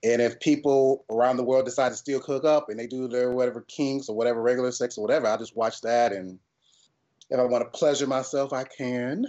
and 0.03 0.21
if 0.21 0.39
people 0.39 1.05
around 1.09 1.37
the 1.37 1.43
world 1.43 1.65
decide 1.65 1.89
to 1.89 1.95
still 1.95 2.19
cook 2.19 2.45
up 2.45 2.69
and 2.69 2.79
they 2.79 2.87
do 2.87 3.07
their 3.07 3.31
whatever 3.31 3.61
kinks 3.61 4.07
or 4.07 4.15
whatever 4.15 4.41
regular 4.41 4.71
sex 4.71 4.97
or 4.97 5.01
whatever, 5.01 5.27
I'll 5.27 5.37
just 5.37 5.55
watch 5.55 5.81
that. 5.81 6.11
And 6.11 6.39
if 7.29 7.39
I 7.39 7.43
want 7.43 7.71
to 7.71 7.77
pleasure 7.77 8.07
myself, 8.07 8.53
I 8.53 8.63
can. 8.63 9.25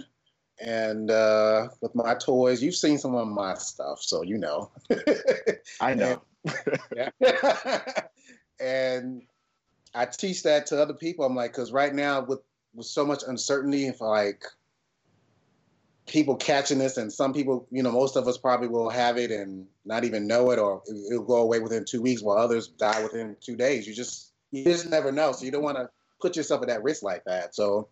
And 0.59 1.09
uh, 1.09 1.69
with 1.81 1.95
my 1.95 2.15
toys, 2.15 2.61
you've 2.61 2.75
seen 2.75 2.97
some 2.97 3.15
of 3.15 3.27
my 3.27 3.55
stuff, 3.55 4.01
so 4.01 4.21
you 4.21 4.37
know. 4.37 4.71
I 5.81 5.93
know. 5.93 6.21
Yeah. 6.95 7.11
and 8.59 9.21
I 9.93 10.05
teach 10.05 10.41
that 10.43 10.65
to 10.67 10.81
other 10.81 10.95
people. 10.95 11.23
I'm 11.23 11.35
like, 11.35 11.51
because 11.51 11.71
right 11.71 11.93
now 11.93 12.21
with 12.21 12.39
with 12.73 12.87
so 12.87 13.05
much 13.05 13.21
uncertainty, 13.27 13.85
if 13.85 14.01
like 14.01 14.43
people 16.07 16.35
catching 16.35 16.79
this, 16.79 16.97
and 16.97 17.13
some 17.13 17.31
people, 17.31 17.67
you 17.69 17.83
know, 17.83 17.91
most 17.91 18.15
of 18.15 18.27
us 18.27 18.37
probably 18.37 18.67
will 18.67 18.89
have 18.89 19.17
it 19.17 19.29
and 19.29 19.67
not 19.85 20.03
even 20.03 20.25
know 20.25 20.49
it, 20.49 20.57
or 20.57 20.81
it'll 21.11 21.23
go 21.23 21.37
away 21.37 21.59
within 21.59 21.85
two 21.85 22.01
weeks, 22.01 22.23
while 22.23 22.37
others 22.37 22.69
die 22.69 23.03
within 23.03 23.35
two 23.39 23.55
days. 23.55 23.87
You 23.87 23.93
just 23.93 24.31
you 24.51 24.63
just 24.63 24.89
never 24.89 25.11
know. 25.11 25.31
So 25.31 25.45
you 25.45 25.51
don't 25.51 25.63
want 25.63 25.77
to 25.77 25.89
put 26.21 26.35
yourself 26.35 26.61
at 26.61 26.67
that 26.69 26.83
risk 26.83 27.03
like 27.03 27.23
that. 27.25 27.55
So 27.55 27.89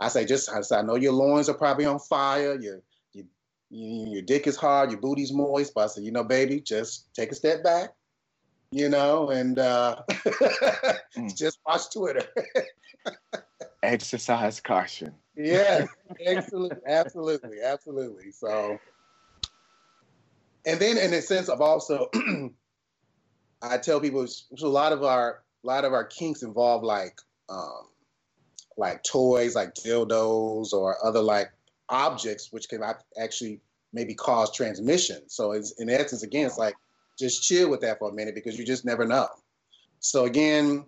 I 0.00 0.08
say, 0.08 0.24
just 0.24 0.50
I, 0.50 0.60
say, 0.62 0.76
I 0.76 0.82
know 0.82 0.96
your 0.96 1.12
loins 1.12 1.48
are 1.48 1.54
probably 1.54 1.84
on 1.86 1.98
fire. 1.98 2.58
Your 2.60 2.82
your 3.12 3.26
your 3.70 4.22
dick 4.22 4.46
is 4.46 4.56
hard. 4.56 4.90
Your 4.90 5.00
booty's 5.00 5.32
moist. 5.32 5.74
But 5.74 5.84
I 5.84 5.86
say, 5.88 6.02
you 6.02 6.12
know, 6.12 6.24
baby, 6.24 6.60
just 6.60 7.12
take 7.14 7.32
a 7.32 7.34
step 7.34 7.62
back 7.62 7.90
you 8.70 8.88
know, 8.88 9.30
and 9.30 9.58
uh, 9.58 9.96
Mm. 11.16 11.34
just 11.36 11.58
watch 11.66 11.90
Twitter. 11.92 12.22
Exercise 13.82 14.60
caution. 14.60 15.14
yeah, 15.34 15.86
absolutely, 16.26 16.76
absolutely, 16.86 17.60
absolutely. 17.64 18.30
So, 18.30 18.78
and 20.66 20.78
then 20.78 20.98
in 20.98 21.12
a 21.14 21.22
sense 21.22 21.48
of 21.48 21.60
also, 21.60 22.10
I 23.62 23.78
tell 23.78 24.00
people 24.00 24.26
so 24.26 24.66
a 24.66 24.68
lot 24.68 24.92
of 24.92 25.02
our 25.02 25.42
a 25.64 25.66
lot 25.66 25.84
of 25.84 25.92
our 25.92 26.04
kinks 26.04 26.42
involve 26.42 26.84
like 26.84 27.18
um, 27.48 27.88
like 28.76 29.02
toys, 29.02 29.54
like 29.54 29.74
dildos 29.74 30.72
or 30.72 31.04
other 31.04 31.20
like 31.20 31.50
objects, 31.88 32.52
which 32.52 32.68
can 32.68 32.82
actually 33.20 33.60
maybe 33.92 34.14
cause 34.14 34.54
transmission. 34.54 35.22
So 35.28 35.52
it's 35.52 35.72
in 35.80 35.90
essence, 35.90 36.22
again, 36.22 36.46
it's 36.46 36.58
like 36.58 36.74
just 37.18 37.42
chill 37.42 37.70
with 37.70 37.80
that 37.80 37.98
for 37.98 38.10
a 38.10 38.12
minute 38.12 38.34
because 38.34 38.58
you 38.58 38.64
just 38.64 38.84
never 38.84 39.04
know. 39.04 39.28
So 40.00 40.26
again, 40.26 40.86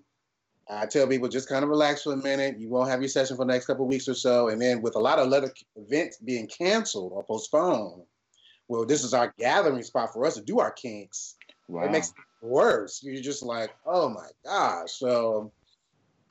I 0.69 0.87
tell 0.87 1.09
people 1.09 1.29
just 1.29 1.49
kind 1.49 1.65
of 1.65 1.69
relax 1.69 2.03
for 2.03 2.13
a 2.13 2.17
minute. 2.17 2.61
You 2.61 2.69
won't 2.69 2.89
have 2.91 3.01
your 3.01 3.09
session 3.09 3.37
for 3.37 3.45
the 3.45 3.53
next 3.53 3.67
couple 3.67 3.85
of 3.85 3.91
weeks 3.91 4.09
or 4.09 4.15
so, 4.15 4.49
and 4.49 4.63
then 4.63 4.83
with 4.83 4.95
a 4.95 5.01
lot 5.01 5.19
of 5.19 5.33
other 5.33 5.53
events 5.75 6.19
being 6.19 6.47
canceled 6.47 7.13
or 7.13 7.25
postponed, 7.25 8.03
well, 8.69 8.87
this 8.87 9.03
is 9.03 9.13
our 9.13 9.35
gathering 9.37 9.83
spot 9.83 10.13
for 10.13 10.25
us 10.25 10.37
to 10.37 10.43
do 10.43 10.61
our 10.61 10.71
kinks. 10.71 11.35
Wow. 11.67 11.85
It 11.85 11.91
makes 11.91 12.11
it 12.11 12.47
worse. 12.47 13.03
You're 13.03 13.21
just 13.21 13.43
like, 13.43 13.71
oh 13.85 14.11
my 14.11 14.29
gosh. 14.45 14.93
So 14.93 15.51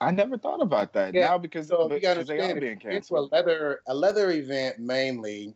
I 0.02 0.12
never 0.12 0.38
thought 0.38 0.62
about 0.62 0.94
that 0.94 1.14
yeah. 1.14 1.28
now 1.28 1.38
because, 1.38 1.68
so 1.68 1.88
they 1.88 2.06
are 2.06 2.60
being 2.60 2.80
canceled. 2.80 2.94
It's 2.94 3.12
a 3.12 3.16
leather 3.16 3.82
a 3.88 3.94
leather 3.94 4.32
event 4.32 4.80
mainly. 4.80 5.56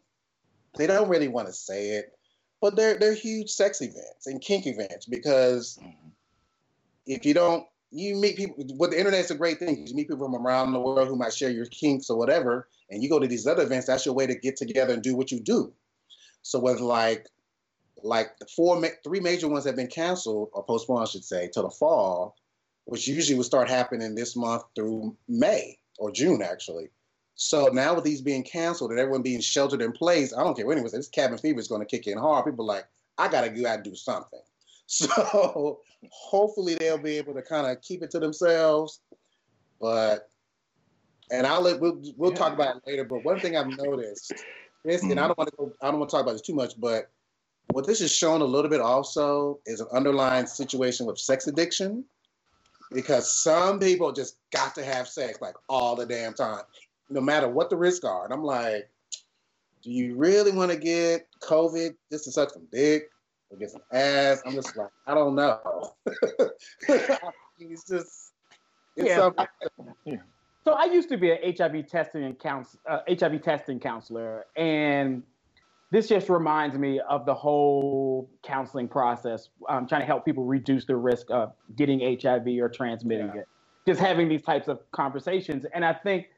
They 0.77 0.87
don't 0.87 1.07
really 1.07 1.27
want 1.27 1.47
to 1.47 1.53
say 1.53 1.91
it, 1.91 2.17
but 2.59 2.75
they're 2.75 2.97
they're 2.97 3.13
huge 3.13 3.49
sex 3.49 3.81
events 3.81 4.27
and 4.27 4.41
kink 4.41 4.67
events 4.67 5.05
because 5.05 5.77
mm-hmm. 5.81 6.09
if 7.05 7.25
you 7.25 7.33
don't 7.33 7.65
you 7.91 8.15
meet 8.15 8.35
people 8.35 8.55
with 8.77 8.91
the 8.91 8.99
internet's 8.99 9.31
a 9.31 9.35
great 9.35 9.59
thing. 9.59 9.87
You 9.87 9.95
meet 9.95 10.09
people 10.09 10.25
from 10.25 10.35
around 10.35 10.73
the 10.73 10.79
world 10.79 11.07
who 11.07 11.15
might 11.15 11.33
share 11.33 11.51
your 11.51 11.67
kinks 11.67 12.09
or 12.09 12.17
whatever, 12.17 12.67
and 12.89 13.01
you 13.01 13.09
go 13.09 13.19
to 13.19 13.27
these 13.27 13.47
other 13.47 13.63
events. 13.63 13.87
That's 13.87 14.05
your 14.05 14.15
way 14.15 14.27
to 14.27 14.35
get 14.35 14.57
together 14.57 14.93
and 14.93 15.03
do 15.03 15.15
what 15.15 15.31
you 15.31 15.39
do. 15.39 15.71
So 16.41 16.59
with 16.59 16.81
like 16.81 17.27
like 18.03 18.37
the 18.39 18.47
four 18.47 18.83
three 19.05 19.21
major 19.21 19.47
ones 19.47 19.63
have 19.65 19.77
been 19.77 19.87
canceled 19.87 20.49
or 20.51 20.65
postponed, 20.65 21.03
I 21.03 21.05
should 21.05 21.23
say, 21.23 21.49
till 21.53 21.63
the 21.63 21.69
fall 21.69 22.35
which 22.85 23.07
usually 23.07 23.37
would 23.37 23.45
start 23.45 23.69
happening 23.69 24.15
this 24.15 24.35
month 24.35 24.63
through 24.75 25.15
May 25.27 25.77
or 25.97 26.11
June, 26.11 26.41
actually. 26.41 26.89
So 27.35 27.67
now 27.67 27.95
with 27.95 28.03
these 28.03 28.21
being 28.21 28.43
canceled 28.43 28.91
and 28.91 28.99
everyone 28.99 29.21
being 29.21 29.41
sheltered 29.41 29.81
in 29.81 29.91
place, 29.91 30.33
I 30.33 30.43
don't 30.43 30.55
care 30.55 30.65
what 30.65 30.73
anyone 30.73 30.89
says, 30.89 30.99
this 30.99 31.09
cabin 31.09 31.37
fever 31.37 31.59
is 31.59 31.67
going 31.67 31.81
to 31.81 31.87
kick 31.87 32.07
in 32.07 32.17
hard. 32.17 32.45
People 32.45 32.65
like, 32.65 32.85
I 33.17 33.27
got 33.27 33.41
to 33.41 33.49
go 33.49 33.67
out 33.67 33.75
and 33.75 33.83
do 33.83 33.95
something. 33.95 34.39
So 34.85 35.79
hopefully 36.11 36.75
they'll 36.75 36.97
be 36.97 37.17
able 37.17 37.33
to 37.35 37.41
kind 37.41 37.65
of 37.65 37.81
keep 37.81 38.03
it 38.03 38.11
to 38.11 38.19
themselves. 38.19 38.99
But, 39.79 40.29
and 41.31 41.47
I'll 41.47 41.61
let, 41.61 41.79
we'll, 41.79 42.01
we'll 42.17 42.31
yeah. 42.31 42.37
talk 42.37 42.53
about 42.53 42.75
it 42.75 42.83
later. 42.85 43.05
But 43.05 43.23
one 43.23 43.39
thing 43.39 43.55
I've 43.55 43.69
noticed, 43.77 44.33
this, 44.83 45.01
and 45.01 45.19
I 45.19 45.25
don't 45.25 45.37
want 45.37 45.49
to 45.49 45.55
go, 45.55 45.71
I 45.81 45.89
don't 45.89 45.99
want 45.99 46.09
to 46.09 46.17
talk 46.17 46.23
about 46.23 46.33
this 46.33 46.41
too 46.41 46.53
much, 46.53 46.73
but 46.77 47.09
what 47.71 47.87
this 47.87 48.01
is 48.01 48.13
shown 48.13 48.41
a 48.41 48.45
little 48.45 48.69
bit 48.69 48.81
also 48.81 49.61
is 49.65 49.79
an 49.79 49.87
underlying 49.93 50.45
situation 50.45 51.05
with 51.05 51.17
sex 51.17 51.47
addiction 51.47 52.03
because 52.93 53.31
some 53.43 53.79
people 53.79 54.11
just 54.11 54.37
got 54.51 54.75
to 54.75 54.83
have 54.83 55.07
sex 55.07 55.41
like 55.41 55.55
all 55.69 55.95
the 55.95 56.05
damn 56.05 56.33
time, 56.33 56.63
no 57.09 57.21
matter 57.21 57.47
what 57.47 57.69
the 57.69 57.77
risks 57.77 58.05
are. 58.05 58.23
And 58.23 58.33
I'm 58.33 58.43
like, 58.43 58.89
do 59.81 59.91
you 59.91 60.15
really 60.15 60.51
want 60.51 60.71
to 60.71 60.77
get 60.77 61.27
COVID 61.41 61.95
just 62.11 62.25
to 62.25 62.31
suck 62.31 62.51
some 62.51 62.67
dick 62.71 63.09
or 63.49 63.57
get 63.57 63.71
some 63.71 63.81
ass? 63.91 64.41
I'm 64.45 64.53
just 64.53 64.75
like, 64.77 64.89
I 65.05 65.13
don't 65.13 65.35
know. 65.35 65.93
it's 66.87 67.87
just, 67.87 68.31
it's 68.95 69.09
yeah. 69.09 69.17
something. 69.17 69.47
So 70.63 70.71
I 70.71 70.85
used 70.85 71.09
to 71.09 71.17
be 71.17 71.31
an 71.31 71.39
HIV 71.57 71.87
testing 71.87 72.23
and 72.23 72.39
counsel, 72.39 72.79
uh, 72.89 72.99
HIV 73.09 73.41
testing 73.41 73.79
counselor, 73.79 74.45
and 74.55 75.23
this 75.93 76.07
just 76.07 76.27
reminds 76.27 76.75
me 76.75 76.99
of 77.07 77.23
the 77.27 77.35
whole 77.35 78.27
counseling 78.41 78.87
process, 78.87 79.49
um, 79.69 79.85
trying 79.85 80.01
to 80.01 80.07
help 80.07 80.25
people 80.25 80.43
reduce 80.43 80.85
the 80.85 80.95
risk 80.95 81.27
of 81.29 81.53
getting 81.75 82.19
HIV 82.19 82.47
or 82.59 82.67
transmitting 82.67 83.27
yeah. 83.27 83.41
it. 83.41 83.47
Just 83.85 83.99
having 83.99 84.27
these 84.27 84.41
types 84.41 84.67
of 84.67 84.79
conversations, 84.91 85.67
and 85.71 85.85
I 85.85 85.93
think, 85.93 86.29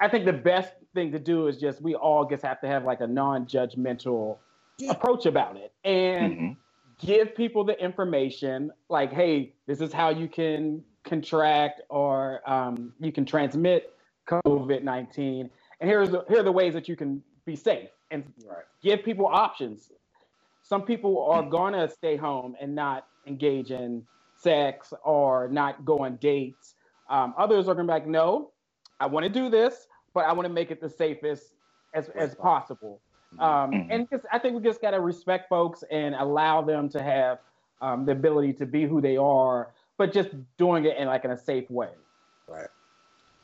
I 0.00 0.08
think 0.08 0.24
the 0.24 0.32
best 0.32 0.72
thing 0.94 1.12
to 1.12 1.18
do 1.18 1.48
is 1.48 1.58
just 1.58 1.82
we 1.82 1.94
all 1.94 2.24
just 2.26 2.42
have 2.44 2.62
to 2.62 2.66
have 2.66 2.84
like 2.84 3.02
a 3.02 3.06
non-judgmental 3.06 4.38
yeah. 4.78 4.92
approach 4.92 5.26
about 5.26 5.58
it, 5.58 5.72
and 5.84 6.32
mm-hmm. 6.32 7.06
give 7.06 7.34
people 7.34 7.62
the 7.62 7.78
information. 7.78 8.70
Like, 8.88 9.12
hey, 9.12 9.52
this 9.66 9.82
is 9.82 9.92
how 9.92 10.08
you 10.08 10.28
can 10.28 10.82
contract 11.04 11.82
or 11.90 12.40
um, 12.48 12.94
you 13.00 13.12
can 13.12 13.26
transmit 13.26 13.92
COVID 14.26 14.82
nineteen, 14.82 15.50
and 15.80 15.90
here's 15.90 16.08
the, 16.08 16.24
here 16.28 16.40
are 16.40 16.42
the 16.42 16.52
ways 16.52 16.72
that 16.72 16.88
you 16.88 16.96
can 16.96 17.22
be 17.46 17.56
safe 17.56 17.88
and 18.10 18.24
right. 18.46 18.64
give 18.82 19.02
people 19.04 19.26
options. 19.26 19.90
Some 20.62 20.82
people 20.82 21.24
are 21.30 21.42
gonna 21.42 21.88
stay 21.88 22.16
home 22.16 22.56
and 22.60 22.74
not 22.74 23.06
engage 23.26 23.70
in 23.70 24.04
sex 24.36 24.92
or 25.04 25.48
not 25.48 25.84
go 25.84 25.98
on 25.98 26.16
dates. 26.16 26.74
Um, 27.08 27.34
others 27.38 27.68
are 27.68 27.74
gonna 27.74 27.86
be 27.86 27.92
like, 27.92 28.06
no, 28.06 28.50
I 28.98 29.06
want 29.06 29.24
to 29.24 29.30
do 29.30 29.48
this, 29.48 29.86
but 30.12 30.24
I 30.24 30.32
want 30.32 30.46
to 30.46 30.52
make 30.52 30.70
it 30.70 30.80
the 30.80 30.90
safest 30.90 31.52
as, 31.94 32.08
as 32.10 32.34
possible. 32.34 33.00
Mm-hmm. 33.34 33.42
Um, 33.42 33.70
mm-hmm. 33.70 33.92
and 33.92 34.10
just, 34.10 34.24
I 34.32 34.38
think 34.38 34.56
we 34.56 34.62
just 34.62 34.80
gotta 34.80 35.00
respect 35.00 35.48
folks 35.48 35.84
and 35.90 36.14
allow 36.14 36.62
them 36.62 36.88
to 36.90 37.02
have 37.02 37.38
um, 37.80 38.04
the 38.04 38.12
ability 38.12 38.54
to 38.54 38.66
be 38.66 38.86
who 38.86 39.00
they 39.00 39.16
are, 39.16 39.72
but 39.98 40.12
just 40.12 40.30
doing 40.58 40.84
it 40.84 40.96
in 40.96 41.06
like 41.06 41.24
in 41.24 41.30
a 41.30 41.38
safe 41.38 41.70
way. 41.70 41.90
Right. 42.48 42.68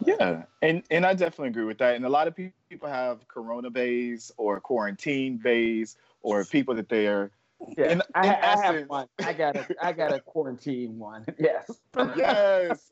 Yeah, 0.07 0.45
and 0.61 0.83
and 0.91 1.07
I 1.07 1.15
definitely 1.15 1.49
agree 1.49 1.65
with 1.65 1.79
that. 1.79 1.97
And 1.97 2.05
a 2.05 2.09
lot 2.09 2.29
of 2.29 2.37
people 2.37 2.89
have 2.89 3.27
corona 3.29 3.71
bays 3.71 4.33
or 4.37 4.61
quarantine 4.61 5.39
bays 5.39 5.97
or 6.23 6.45
people 6.45 6.75
that 6.77 6.89
they're. 6.89 7.31
Yeah, 7.79 7.93
in, 7.93 8.03
I, 8.15 8.27
in 8.27 8.31
I 8.31 8.37
essence, 8.39 8.65
have 8.65 8.89
one. 8.89 9.07
I 9.25 9.33
got 9.33 9.57
a 9.57 9.67
I 9.81 9.93
got 9.93 10.13
a 10.13 10.21
quarantine 10.21 10.99
one. 10.99 11.25
Yes. 11.39 11.71
Yes. 12.17 12.91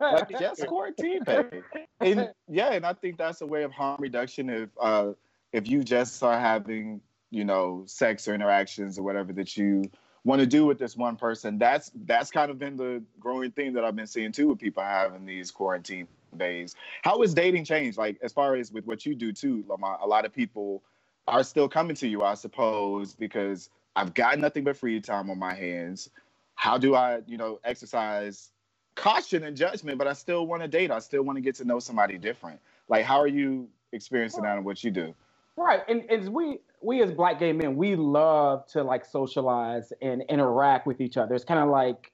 Lucky 0.00 0.34
yes, 0.38 0.62
quarantine 0.64 1.24
bay. 1.24 1.62
And 2.00 2.30
yeah, 2.48 2.72
and 2.72 2.86
I 2.86 2.92
think 2.92 3.18
that's 3.18 3.40
a 3.40 3.46
way 3.46 3.64
of 3.64 3.72
harm 3.72 4.00
reduction 4.00 4.50
if 4.50 4.68
uh 4.80 5.12
if 5.52 5.68
you 5.68 5.82
just 5.82 6.22
are 6.22 6.38
having 6.38 7.00
you 7.30 7.44
know 7.44 7.82
sex 7.86 8.28
or 8.28 8.34
interactions 8.34 8.98
or 8.98 9.02
whatever 9.02 9.32
that 9.32 9.56
you 9.56 9.90
want 10.24 10.40
to 10.40 10.46
do 10.46 10.64
with 10.66 10.78
this 10.78 10.96
one 10.96 11.16
person. 11.16 11.58
That's 11.58 11.90
that's 12.06 12.30
kind 12.30 12.50
of 12.50 12.58
been 12.58 12.76
the 12.76 13.02
growing 13.20 13.50
thing 13.50 13.72
that 13.74 13.84
I've 13.84 13.96
been 13.96 14.06
seeing 14.06 14.32
too 14.32 14.48
with 14.48 14.58
people 14.58 14.82
having 14.82 15.26
these 15.26 15.50
quarantine 15.50 16.08
days. 16.36 16.74
How 17.02 17.20
has 17.20 17.34
dating 17.34 17.64
changed? 17.64 17.98
Like 17.98 18.18
as 18.22 18.32
far 18.32 18.56
as 18.56 18.72
with 18.72 18.86
what 18.86 19.06
you 19.06 19.14
do 19.14 19.32
too, 19.32 19.64
Lamont, 19.68 20.00
a 20.02 20.06
lot 20.06 20.24
of 20.24 20.32
people 20.32 20.82
are 21.28 21.44
still 21.44 21.68
coming 21.68 21.96
to 21.96 22.08
you, 22.08 22.22
I 22.22 22.34
suppose, 22.34 23.14
because 23.14 23.70
I've 23.96 24.14
got 24.14 24.38
nothing 24.38 24.64
but 24.64 24.76
free 24.76 25.00
time 25.00 25.30
on 25.30 25.38
my 25.38 25.54
hands. 25.54 26.10
How 26.56 26.78
do 26.78 26.94
I, 26.94 27.20
you 27.26 27.36
know, 27.36 27.60
exercise 27.64 28.50
caution 28.94 29.44
and 29.44 29.56
judgment, 29.56 29.98
but 29.98 30.06
I 30.06 30.12
still 30.12 30.46
want 30.46 30.62
to 30.62 30.68
date. 30.68 30.90
I 30.90 30.98
still 30.98 31.22
want 31.22 31.36
to 31.36 31.40
get 31.42 31.54
to 31.56 31.64
know 31.64 31.78
somebody 31.78 32.18
different. 32.18 32.60
Like, 32.88 33.04
how 33.04 33.20
are 33.20 33.26
you 33.26 33.68
experiencing 33.92 34.42
that 34.42 34.56
and 34.56 34.64
what 34.64 34.84
you 34.84 34.90
do? 34.90 35.14
Right. 35.56 35.82
And 35.88 36.10
as 36.10 36.28
we 36.28 36.58
we 36.80 37.02
as 37.02 37.12
black 37.12 37.38
gay 37.38 37.52
men, 37.52 37.76
we 37.76 37.96
love 37.96 38.66
to 38.68 38.82
like 38.82 39.04
socialize 39.04 39.92
and 40.02 40.22
interact 40.28 40.86
with 40.86 41.00
each 41.00 41.16
other. 41.16 41.34
It's 41.34 41.44
kind 41.44 41.60
of 41.60 41.68
like 41.70 42.12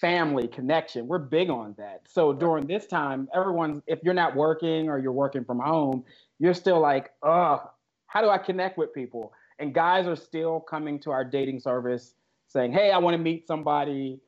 family 0.00 0.46
connection. 0.46 1.08
We're 1.08 1.18
big 1.18 1.50
on 1.50 1.74
that. 1.78 2.02
So 2.06 2.32
during 2.32 2.66
this 2.66 2.86
time, 2.86 3.28
everyone, 3.34 3.82
if 3.86 4.00
you're 4.02 4.14
not 4.14 4.36
working 4.36 4.88
or 4.88 4.98
you're 4.98 5.12
working 5.12 5.44
from 5.44 5.60
home, 5.60 6.04
you're 6.38 6.54
still 6.54 6.80
like, 6.80 7.12
oh, 7.22 7.70
how 8.06 8.20
do 8.20 8.28
I 8.28 8.38
connect 8.38 8.76
with 8.78 8.92
people? 8.92 9.32
And 9.58 9.74
guys 9.74 10.06
are 10.06 10.16
still 10.16 10.60
coming 10.60 11.00
to 11.00 11.10
our 11.10 11.24
dating 11.24 11.60
service 11.60 12.14
saying, 12.48 12.72
hey, 12.72 12.90
I 12.90 12.98
want 12.98 13.14
to 13.14 13.18
meet 13.18 13.46
somebody. 13.46 14.20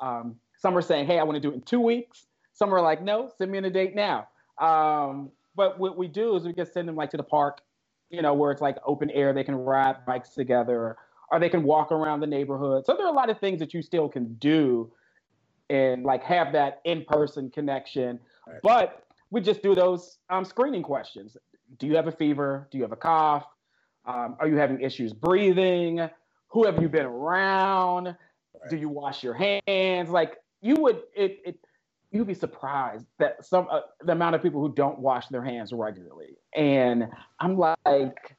Um, 0.00 0.36
some 0.58 0.76
are 0.76 0.82
saying, 0.82 1.06
hey, 1.06 1.18
I 1.18 1.22
want 1.22 1.36
to 1.36 1.40
do 1.40 1.50
it 1.50 1.54
in 1.54 1.62
two 1.62 1.80
weeks. 1.80 2.26
Some 2.52 2.72
are 2.72 2.82
like, 2.82 3.02
no, 3.02 3.30
send 3.36 3.50
me 3.50 3.58
on 3.58 3.64
a 3.64 3.70
date 3.70 3.94
now. 3.94 4.28
Um, 4.60 5.30
but 5.56 5.78
what 5.78 5.96
we 5.96 6.06
do 6.06 6.36
is 6.36 6.44
we 6.44 6.52
just 6.52 6.72
send 6.72 6.86
them 6.86 6.96
like 6.96 7.10
to 7.10 7.16
the 7.16 7.22
park 7.24 7.60
you 8.14 8.22
know, 8.22 8.34
where 8.34 8.50
it's 8.50 8.62
like 8.62 8.76
open 8.86 9.10
air, 9.10 9.32
they 9.32 9.44
can 9.44 9.56
ride 9.56 10.04
bikes 10.06 10.30
together, 10.30 10.96
or 11.30 11.40
they 11.40 11.48
can 11.48 11.62
walk 11.62 11.92
around 11.92 12.20
the 12.20 12.26
neighborhood. 12.26 12.86
So 12.86 12.94
there 12.96 13.06
are 13.06 13.12
a 13.12 13.16
lot 13.16 13.30
of 13.30 13.38
things 13.40 13.58
that 13.60 13.74
you 13.74 13.82
still 13.82 14.08
can 14.08 14.34
do 14.34 14.92
and 15.70 16.04
like 16.04 16.22
have 16.22 16.52
that 16.52 16.80
in-person 16.84 17.50
connection. 17.50 18.20
Right. 18.46 18.60
But 18.62 19.06
we 19.30 19.40
just 19.40 19.62
do 19.62 19.74
those 19.74 20.18
um, 20.30 20.44
screening 20.44 20.82
questions. 20.82 21.36
Do 21.78 21.86
you 21.86 21.96
have 21.96 22.06
a 22.06 22.12
fever? 22.12 22.68
Do 22.70 22.78
you 22.78 22.84
have 22.84 22.92
a 22.92 22.96
cough? 22.96 23.46
Um, 24.06 24.36
are 24.38 24.46
you 24.46 24.56
having 24.56 24.80
issues 24.80 25.12
breathing? 25.12 26.08
Who 26.48 26.66
have 26.66 26.80
you 26.80 26.88
been 26.88 27.06
around? 27.06 28.06
Right. 28.06 28.70
Do 28.70 28.76
you 28.76 28.88
wash 28.88 29.24
your 29.24 29.34
hands? 29.34 30.10
Like 30.10 30.36
you 30.60 30.76
would 30.76 31.02
it, 31.16 31.40
it 31.44 31.58
you'd 32.14 32.28
be 32.28 32.34
surprised 32.34 33.06
that 33.18 33.44
some 33.44 33.66
uh, 33.70 33.80
the 34.04 34.12
amount 34.12 34.36
of 34.36 34.42
people 34.42 34.60
who 34.60 34.72
don't 34.72 35.00
wash 35.00 35.26
their 35.28 35.42
hands 35.42 35.72
regularly. 35.72 36.36
And 36.54 37.08
I'm 37.40 37.58
like, 37.58 38.36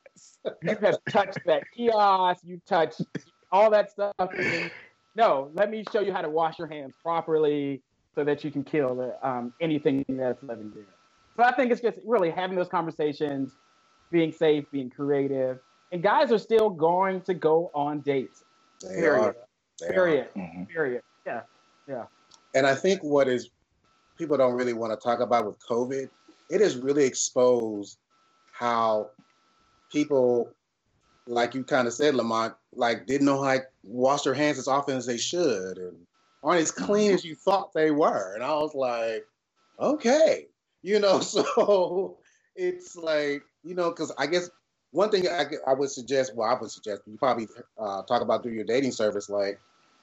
you 0.64 0.78
have 0.82 0.98
touched 1.10 1.40
that 1.46 1.64
kiosk, 1.76 2.42
you 2.46 2.62
touched 2.66 3.02
all 3.52 3.70
that 3.72 3.92
stuff. 3.92 4.14
no, 5.16 5.52
let 5.54 5.70
me 5.70 5.84
show 5.92 6.00
you 6.00 6.14
how 6.14 6.22
to 6.22 6.30
wash 6.30 6.58
your 6.58 6.70
hands 6.70 6.96
properly 7.04 7.82
so 8.16 8.24
that 8.24 8.46
you 8.46 8.50
can 8.50 8.64
kill 8.64 8.96
the, 8.96 9.28
um, 9.28 9.54
anything 9.60 10.06
that's 10.08 10.42
living 10.42 10.72
there. 10.74 10.86
So 11.36 11.44
I 11.44 11.52
think 11.54 11.74
it's 11.74 11.82
just 11.82 12.00
really 12.06 12.32
having 12.32 12.56
those 12.56 12.70
conversations, 12.70 13.52
being 14.10 14.32
safe, 14.32 14.72
being 14.72 14.90
creative, 14.90 15.60
and 15.92 16.02
guys 16.02 16.32
are 16.32 16.40
still 16.40 16.70
going 16.70 17.20
to 17.22 17.34
go 17.34 17.72
on 17.76 18.00
dates. 18.00 18.46
They 18.82 18.96
period. 18.96 19.22
Are. 19.22 19.36
They 19.82 19.94
period. 19.94 20.28
Are. 20.34 20.40
Mm-hmm. 20.40 20.64
Period. 20.64 21.02
Yeah. 21.28 21.42
Yeah. 21.90 22.06
And 22.54 22.66
I 22.66 22.74
think 22.74 23.04
what 23.04 23.28
is 23.28 23.50
people 24.18 24.38
don't 24.38 24.54
really 24.54 24.74
want 24.74 24.94
to 24.94 25.04
talk 25.04 25.20
about 25.20 25.46
with 25.46 25.60
COVID, 25.60 26.10
it 26.50 26.62
has 26.62 26.78
really 26.78 27.06
exposed 27.06 27.98
how 28.52 29.10
people, 29.92 30.50
like 31.28 31.54
you 31.54 31.64
kind 31.64 31.88
of 31.88 31.94
said, 31.94 32.16
Lamont, 32.16 32.54
like 32.74 33.06
didn't 33.06 33.26
know 33.26 33.42
how 33.42 33.56
to 33.56 33.64
wash 33.84 34.24
their 34.24 34.34
hands 34.34 34.58
as 34.58 34.68
often 34.68 34.98
as 34.98 35.06
they 35.06 35.18
should 35.18 35.78
and 35.78 35.98
aren't 36.44 36.62
as 36.62 36.72
clean 36.72 37.12
as 37.12 37.26
you 37.26 37.36
thought 37.36 37.74
they 37.74 37.92
were. 37.92 38.34
And 38.36 38.44
I 38.44 38.54
was 38.54 38.76
like, 38.76 39.26
okay, 39.80 40.48
you 40.84 41.00
know, 41.00 41.20
so 41.20 42.18
it's 42.56 42.96
like, 42.96 43.44
you 43.64 43.76
know, 43.76 43.90
because 43.90 44.12
I 44.18 44.28
guess 44.28 44.50
one 44.92 45.10
thing 45.10 45.28
I, 45.28 45.46
I 45.68 45.74
would 45.74 45.90
suggest, 45.90 46.36
well, 46.36 46.50
I 46.50 46.60
would 46.60 46.72
suggest 46.72 47.02
you 47.08 47.18
probably 47.18 47.48
uh, 47.78 48.04
talk 48.04 48.22
about 48.22 48.44
through 48.44 48.54
your 48.54 48.64
dating 48.64 48.92
service. 48.92 49.30
Like, 49.30 49.60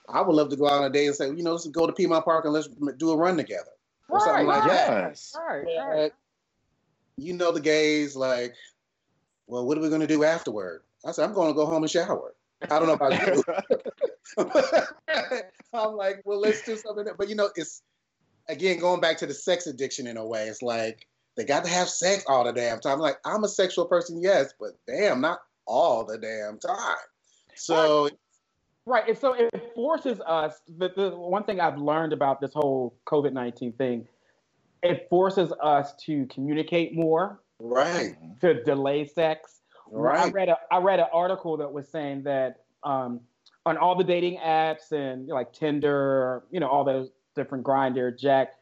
I 0.09 0.21
would 0.21 0.35
love 0.35 0.50
to 0.50 0.57
go 0.57 0.66
out 0.66 0.81
on 0.81 0.85
a 0.85 0.90
date 0.90 1.07
and 1.07 1.14
say, 1.14 1.28
you 1.28 1.42
know, 1.42 1.52
let's 1.52 1.66
go 1.69 1.87
to 1.87 1.92
Piedmont 1.92 2.25
Park 2.25 2.45
and 2.45 2.52
let's 2.52 2.69
do 2.99 3.11
a 3.12 3.16
run 3.16 3.37
together 3.37 3.71
or 4.12 4.19
right, 4.19 4.25
something 4.25 4.47
like 4.47 4.64
that. 4.69 5.09
Yes. 5.09 5.37
Right, 5.37 5.64
right. 5.64 6.12
You 7.16 7.33
know, 7.33 7.50
the 7.50 7.61
gays 7.61 8.14
like, 8.14 8.54
well, 9.47 9.66
what 9.66 9.78
are 9.78 9.81
we 9.81 9.88
going 9.88 10.02
to 10.02 10.07
do 10.07 10.23
afterward? 10.23 10.83
I 11.04 11.12
said, 11.12 11.25
I'm 11.25 11.35
going 11.35 11.49
to 11.49 11.54
go 11.54 11.66
home 11.66 11.83
and 11.83 11.90
shower. 11.90 12.35
I 12.71 12.78
don't 12.78 12.87
know 12.87 12.92
about 12.92 13.26
you. 13.26 13.42
I'm 15.75 15.95
like, 15.95 16.21
well, 16.25 16.40
let's 16.40 16.62
do 16.62 16.76
something. 16.76 17.07
But 17.16 17.28
you 17.28 17.35
know, 17.35 17.50
it's 17.57 17.83
again 18.49 18.78
going 18.78 19.00
back 19.00 19.16
to 19.19 19.26
the 19.26 19.35
sex 19.35 19.66
addiction 19.66 20.07
in 20.07 20.16
a 20.16 20.26
way. 20.26 20.47
It's 20.47 20.62
like 20.62 21.07
they 21.37 21.45
got 21.45 21.64
to 21.64 21.71
have 21.71 21.88
sex 21.88 22.25
all 22.28 22.45
the 22.45 22.52
damn 22.52 22.81
time. 22.81 22.99
Like, 22.99 23.16
I'm 23.25 23.45
a 23.45 23.49
sexual 23.49 23.87
person, 23.87 24.23
yes, 24.23 24.52
but 24.61 24.73
damn, 24.87 25.21
not 25.21 25.40
all 25.66 26.04
the 26.04 26.19
damn 26.19 26.59
time. 26.59 26.97
So. 27.57 28.11
Right. 28.85 29.09
And 29.09 29.17
so 29.19 29.35
it 29.35 29.73
forces 29.75 30.21
us. 30.27 30.61
The, 30.79 30.91
the 30.95 31.11
one 31.11 31.45
thing 31.45 31.61
I've 31.61 31.79
learned 31.79 32.12
about 32.12 32.41
this 32.41 32.53
whole 32.53 32.97
COVID 33.07 33.33
19 33.33 33.73
thing, 33.73 34.09
it 34.83 35.07
forces 35.09 35.53
us 35.62 35.95
to 36.07 36.27
communicate 36.27 36.95
more. 36.95 37.41
Right. 37.61 38.17
To 38.41 38.62
delay 38.65 39.05
sex. 39.05 39.61
Right. 39.91 40.19
I 40.19 40.31
read 40.31 40.49
a 40.49 40.57
I 40.71 40.79
read 40.79 41.01
an 41.01 41.07
article 41.12 41.57
that 41.59 41.73
was 41.73 41.89
saying 41.89 42.25
that 42.25 42.62
um, 42.83 43.21
on 43.67 43.77
all 43.77 43.95
the 43.95 44.05
dating 44.05 44.39
apps 44.39 44.91
and 44.91 45.23
you 45.23 45.29
know, 45.29 45.35
like 45.35 45.53
Tinder, 45.53 46.45
you 46.51 46.61
know, 46.61 46.69
all 46.69 46.85
those 46.85 47.11
different 47.37 47.65
Grindr, 47.65 48.19
Jack, 48.19 48.55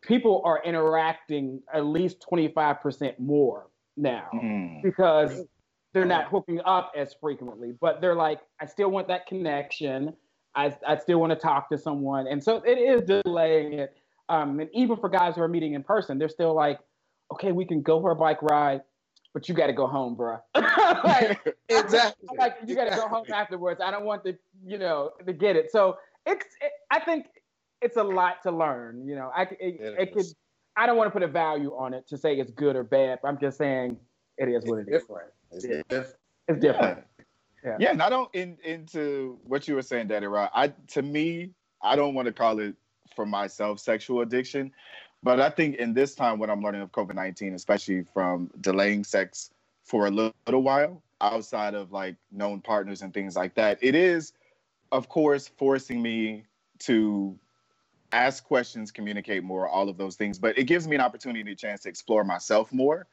people 0.00 0.42
are 0.44 0.62
interacting 0.64 1.62
at 1.72 1.84
least 1.86 2.24
25% 2.30 3.18
more 3.18 3.68
now 3.96 4.28
mm. 4.34 4.82
because 4.82 5.42
they're 5.96 6.04
not 6.04 6.26
hooking 6.26 6.60
up 6.66 6.92
as 6.94 7.14
frequently, 7.18 7.72
but 7.80 8.02
they're 8.02 8.14
like, 8.14 8.40
I 8.60 8.66
still 8.66 8.90
want 8.90 9.08
that 9.08 9.26
connection. 9.26 10.12
I, 10.54 10.76
I 10.86 10.98
still 10.98 11.18
want 11.18 11.30
to 11.30 11.38
talk 11.38 11.70
to 11.70 11.78
someone. 11.78 12.26
And 12.26 12.44
so 12.44 12.62
it 12.66 12.76
is 12.76 13.00
delaying 13.00 13.72
it. 13.72 13.96
Um, 14.28 14.60
and 14.60 14.68
even 14.74 14.98
for 14.98 15.08
guys 15.08 15.36
who 15.36 15.40
are 15.40 15.48
meeting 15.48 15.72
in 15.72 15.82
person, 15.82 16.18
they're 16.18 16.28
still 16.28 16.54
like, 16.54 16.80
okay, 17.32 17.50
we 17.50 17.64
can 17.64 17.80
go 17.80 17.98
for 17.98 18.10
a 18.10 18.14
bike 18.14 18.42
ride, 18.42 18.82
but 19.32 19.48
you 19.48 19.54
got 19.54 19.68
to 19.68 19.72
go 19.72 19.86
home, 19.86 20.16
bro. 20.16 20.36
like, 20.54 21.56
exactly. 21.70 22.28
I'm 22.30 22.36
like, 22.36 22.56
you 22.66 22.74
got 22.76 22.90
to 22.90 22.96
go 22.96 23.08
home 23.08 23.24
afterwards. 23.32 23.80
I 23.82 23.90
don't 23.90 24.04
want 24.04 24.22
to, 24.24 24.36
you 24.66 24.76
know, 24.76 25.12
to 25.26 25.32
get 25.32 25.56
it. 25.56 25.72
So 25.72 25.96
it's, 26.26 26.44
it, 26.60 26.72
I 26.90 27.00
think 27.00 27.24
it's 27.80 27.96
a 27.96 28.04
lot 28.04 28.42
to 28.42 28.50
learn. 28.50 29.08
You 29.08 29.14
know, 29.14 29.30
I 29.34 29.42
it, 29.44 29.56
it, 29.60 29.94
it 29.98 30.12
could. 30.12 30.26
I 30.76 30.84
don't 30.84 30.98
want 30.98 31.08
to 31.08 31.12
put 31.12 31.22
a 31.22 31.28
value 31.28 31.70
on 31.70 31.94
it 31.94 32.06
to 32.08 32.18
say 32.18 32.34
it's 32.34 32.50
good 32.50 32.76
or 32.76 32.84
bad. 32.84 33.20
but 33.22 33.28
I'm 33.28 33.38
just 33.40 33.56
saying 33.56 33.96
it 34.36 34.50
is 34.50 34.62
what 34.66 34.80
it's 34.80 34.88
it 34.88 34.92
different. 34.92 35.30
It's 35.52 35.64
different. 35.64 36.06
It's 36.48 36.60
different. 36.60 37.04
Yeah. 37.64 37.76
yeah. 37.80 37.90
and 37.90 38.02
I 38.02 38.08
don't 38.08 38.32
in, 38.34 38.56
into 38.64 39.38
what 39.44 39.66
you 39.66 39.74
were 39.74 39.82
saying, 39.82 40.08
Daddy 40.08 40.26
Rod. 40.26 40.50
I 40.54 40.68
to 40.88 41.02
me, 41.02 41.50
I 41.82 41.96
don't 41.96 42.14
want 42.14 42.26
to 42.26 42.32
call 42.32 42.60
it 42.60 42.74
for 43.14 43.26
myself 43.26 43.80
sexual 43.80 44.20
addiction, 44.20 44.72
but 45.22 45.40
I 45.40 45.50
think 45.50 45.76
in 45.76 45.94
this 45.94 46.14
time, 46.14 46.38
what 46.38 46.50
I'm 46.50 46.62
learning 46.62 46.82
of 46.82 46.92
COVID 46.92 47.14
nineteen, 47.14 47.54
especially 47.54 48.04
from 48.12 48.50
delaying 48.60 49.04
sex 49.04 49.50
for 49.84 50.06
a 50.06 50.10
little, 50.10 50.34
little 50.46 50.62
while 50.62 51.02
outside 51.20 51.74
of 51.74 51.92
like 51.92 52.16
known 52.30 52.60
partners 52.60 53.02
and 53.02 53.14
things 53.14 53.36
like 53.36 53.54
that, 53.54 53.78
it 53.80 53.94
is, 53.94 54.32
of 54.92 55.08
course, 55.08 55.48
forcing 55.56 56.02
me 56.02 56.44
to 56.80 57.38
ask 58.12 58.44
questions, 58.44 58.90
communicate 58.90 59.42
more, 59.42 59.68
all 59.68 59.88
of 59.88 59.96
those 59.96 60.16
things. 60.16 60.38
But 60.38 60.58
it 60.58 60.64
gives 60.64 60.86
me 60.86 60.94
an 60.94 61.00
opportunity, 61.00 61.52
a 61.52 61.54
chance 61.54 61.82
to 61.82 61.88
explore 61.88 62.22
myself 62.22 62.72
more. 62.72 63.06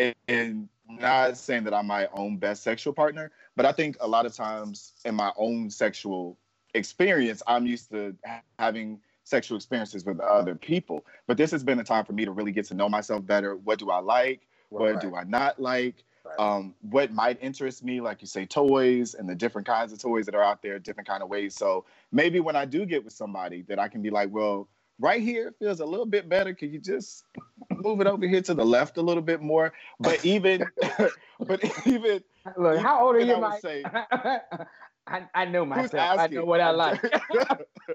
And, 0.00 0.14
and 0.28 0.68
not 0.88 1.36
saying 1.36 1.64
that 1.64 1.74
I'm 1.74 1.86
my 1.86 2.08
own 2.12 2.36
best 2.36 2.62
sexual 2.62 2.92
partner, 2.92 3.30
but 3.56 3.66
I 3.66 3.72
think 3.72 3.96
a 4.00 4.08
lot 4.08 4.26
of 4.26 4.34
times 4.34 4.92
in 5.04 5.14
my 5.14 5.32
own 5.36 5.70
sexual 5.70 6.38
experience, 6.74 7.42
I'm 7.46 7.66
used 7.66 7.90
to 7.90 8.16
having 8.58 9.00
sexual 9.24 9.56
experiences 9.56 10.04
with 10.04 10.18
other 10.20 10.54
people. 10.54 11.04
But 11.26 11.36
this 11.36 11.50
has 11.52 11.62
been 11.62 11.78
a 11.78 11.84
time 11.84 12.04
for 12.04 12.12
me 12.12 12.24
to 12.24 12.32
really 12.32 12.52
get 12.52 12.64
to 12.66 12.74
know 12.74 12.88
myself 12.88 13.24
better. 13.24 13.54
What 13.56 13.78
do 13.78 13.90
I 13.90 13.98
like? 13.98 14.48
Right. 14.70 14.94
What 14.94 15.00
do 15.00 15.14
I 15.14 15.24
not 15.24 15.60
like? 15.60 16.04
um, 16.38 16.74
what 16.82 17.12
might 17.12 17.38
interest 17.42 17.84
me, 17.84 18.00
like 18.00 18.20
you 18.20 18.26
say, 18.26 18.46
toys 18.46 19.14
and 19.14 19.28
the 19.28 19.34
different 19.34 19.66
kinds 19.66 19.92
of 19.92 19.98
toys 19.98 20.26
that 20.26 20.34
are 20.34 20.42
out 20.42 20.62
there, 20.62 20.78
different 20.78 21.08
kind 21.08 21.22
of 21.22 21.28
ways. 21.28 21.54
So 21.54 21.84
maybe 22.12 22.40
when 22.40 22.56
I 22.56 22.64
do 22.64 22.86
get 22.86 23.04
with 23.04 23.12
somebody, 23.12 23.62
that 23.62 23.78
I 23.78 23.88
can 23.88 24.02
be 24.02 24.10
like, 24.10 24.30
well, 24.30 24.68
right 25.00 25.22
here 25.22 25.52
feels 25.58 25.80
a 25.80 25.84
little 25.84 26.06
bit 26.06 26.28
better. 26.28 26.54
Can 26.54 26.70
you 26.72 26.78
just 26.78 27.24
move 27.70 28.00
it 28.00 28.06
over 28.06 28.26
here 28.26 28.42
to 28.42 28.54
the 28.54 28.64
left 28.64 28.98
a 28.98 29.02
little 29.02 29.22
bit 29.22 29.40
more? 29.40 29.72
But 29.98 30.24
even, 30.24 30.64
but 31.40 31.86
even. 31.86 32.22
Look, 32.56 32.78
how 32.78 33.06
old 33.06 33.16
are 33.16 33.20
you, 33.20 33.38
Mike? 33.38 33.60
Say, 33.60 33.82
I, 35.06 35.26
I 35.34 35.44
know 35.46 35.64
myself. 35.64 36.20
I 36.20 36.26
know 36.28 36.44
what 36.44 36.60
I 36.60 36.70
like. 36.70 37.00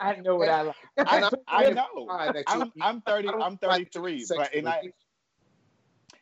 I 0.01 0.15
know 0.17 0.35
what 0.35 0.49
I 0.49 0.61
like. 0.63 0.75
I, 0.97 1.29
I 1.47 1.69
know. 1.69 2.07
I'm, 2.47 2.71
I'm 2.81 3.01
30. 3.01 3.29
I'm 3.29 3.57
33. 3.57 4.25
But 4.29 4.53
and 4.53 4.67
I, 4.67 4.91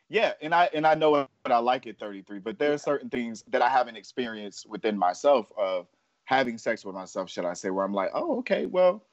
yeah, 0.08 0.32
and 0.40 0.54
I 0.54 0.70
and 0.72 0.86
I 0.86 0.94
know 0.94 1.10
what 1.10 1.28
I 1.46 1.58
like 1.58 1.86
at 1.86 1.98
33, 1.98 2.38
but 2.38 2.58
there 2.58 2.72
are 2.72 2.78
certain 2.78 3.08
things 3.08 3.42
that 3.48 3.62
I 3.62 3.68
haven't 3.68 3.96
experienced 3.96 4.68
within 4.68 4.96
myself 4.96 5.46
of 5.58 5.88
having 6.24 6.58
sex 6.58 6.84
with 6.84 6.94
myself, 6.94 7.28
should 7.30 7.44
I 7.44 7.54
say, 7.54 7.70
where 7.70 7.84
I'm 7.84 7.92
like, 7.92 8.10
oh, 8.14 8.38
okay, 8.38 8.66
well, 8.66 9.04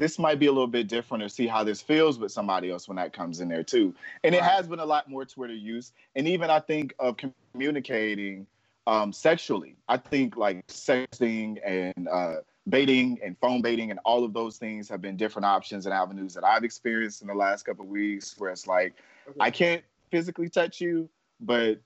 this 0.00 0.18
might 0.18 0.38
be 0.38 0.46
a 0.46 0.52
little 0.52 0.66
bit 0.66 0.88
different 0.88 1.22
or 1.22 1.28
see 1.28 1.46
how 1.46 1.62
this 1.62 1.82
feels 1.82 2.18
with 2.18 2.32
somebody 2.32 2.70
else 2.70 2.88
when 2.88 2.96
that 2.96 3.12
comes 3.12 3.40
in 3.40 3.48
there 3.48 3.62
too. 3.62 3.94
And 4.24 4.34
right. 4.34 4.42
it 4.42 4.44
has 4.44 4.66
been 4.66 4.80
a 4.80 4.84
lot 4.84 5.10
more 5.10 5.26
Twitter 5.26 5.54
use. 5.54 5.92
And 6.16 6.26
even 6.26 6.48
I 6.48 6.58
think 6.58 6.94
of 6.98 7.16
communicating 7.52 8.46
um, 8.86 9.12
sexually. 9.12 9.76
I 9.88 9.98
think 9.98 10.38
like 10.38 10.66
sexting 10.68 11.58
and 11.64 12.08
uh, 12.08 12.36
baiting 12.70 13.18
and 13.22 13.36
phone 13.40 13.60
baiting 13.60 13.90
and 13.90 14.00
all 14.06 14.24
of 14.24 14.32
those 14.32 14.56
things 14.56 14.88
have 14.88 15.02
been 15.02 15.18
different 15.18 15.44
options 15.44 15.84
and 15.84 15.92
avenues 15.92 16.32
that 16.32 16.44
I've 16.44 16.64
experienced 16.64 17.20
in 17.20 17.28
the 17.28 17.34
last 17.34 17.64
couple 17.64 17.84
of 17.84 17.90
weeks 17.90 18.34
where 18.38 18.50
it's 18.50 18.66
like, 18.66 18.94
okay. 19.28 19.36
I 19.38 19.50
can't 19.50 19.84
physically 20.10 20.48
touch 20.48 20.80
you, 20.80 21.10
but 21.40 21.78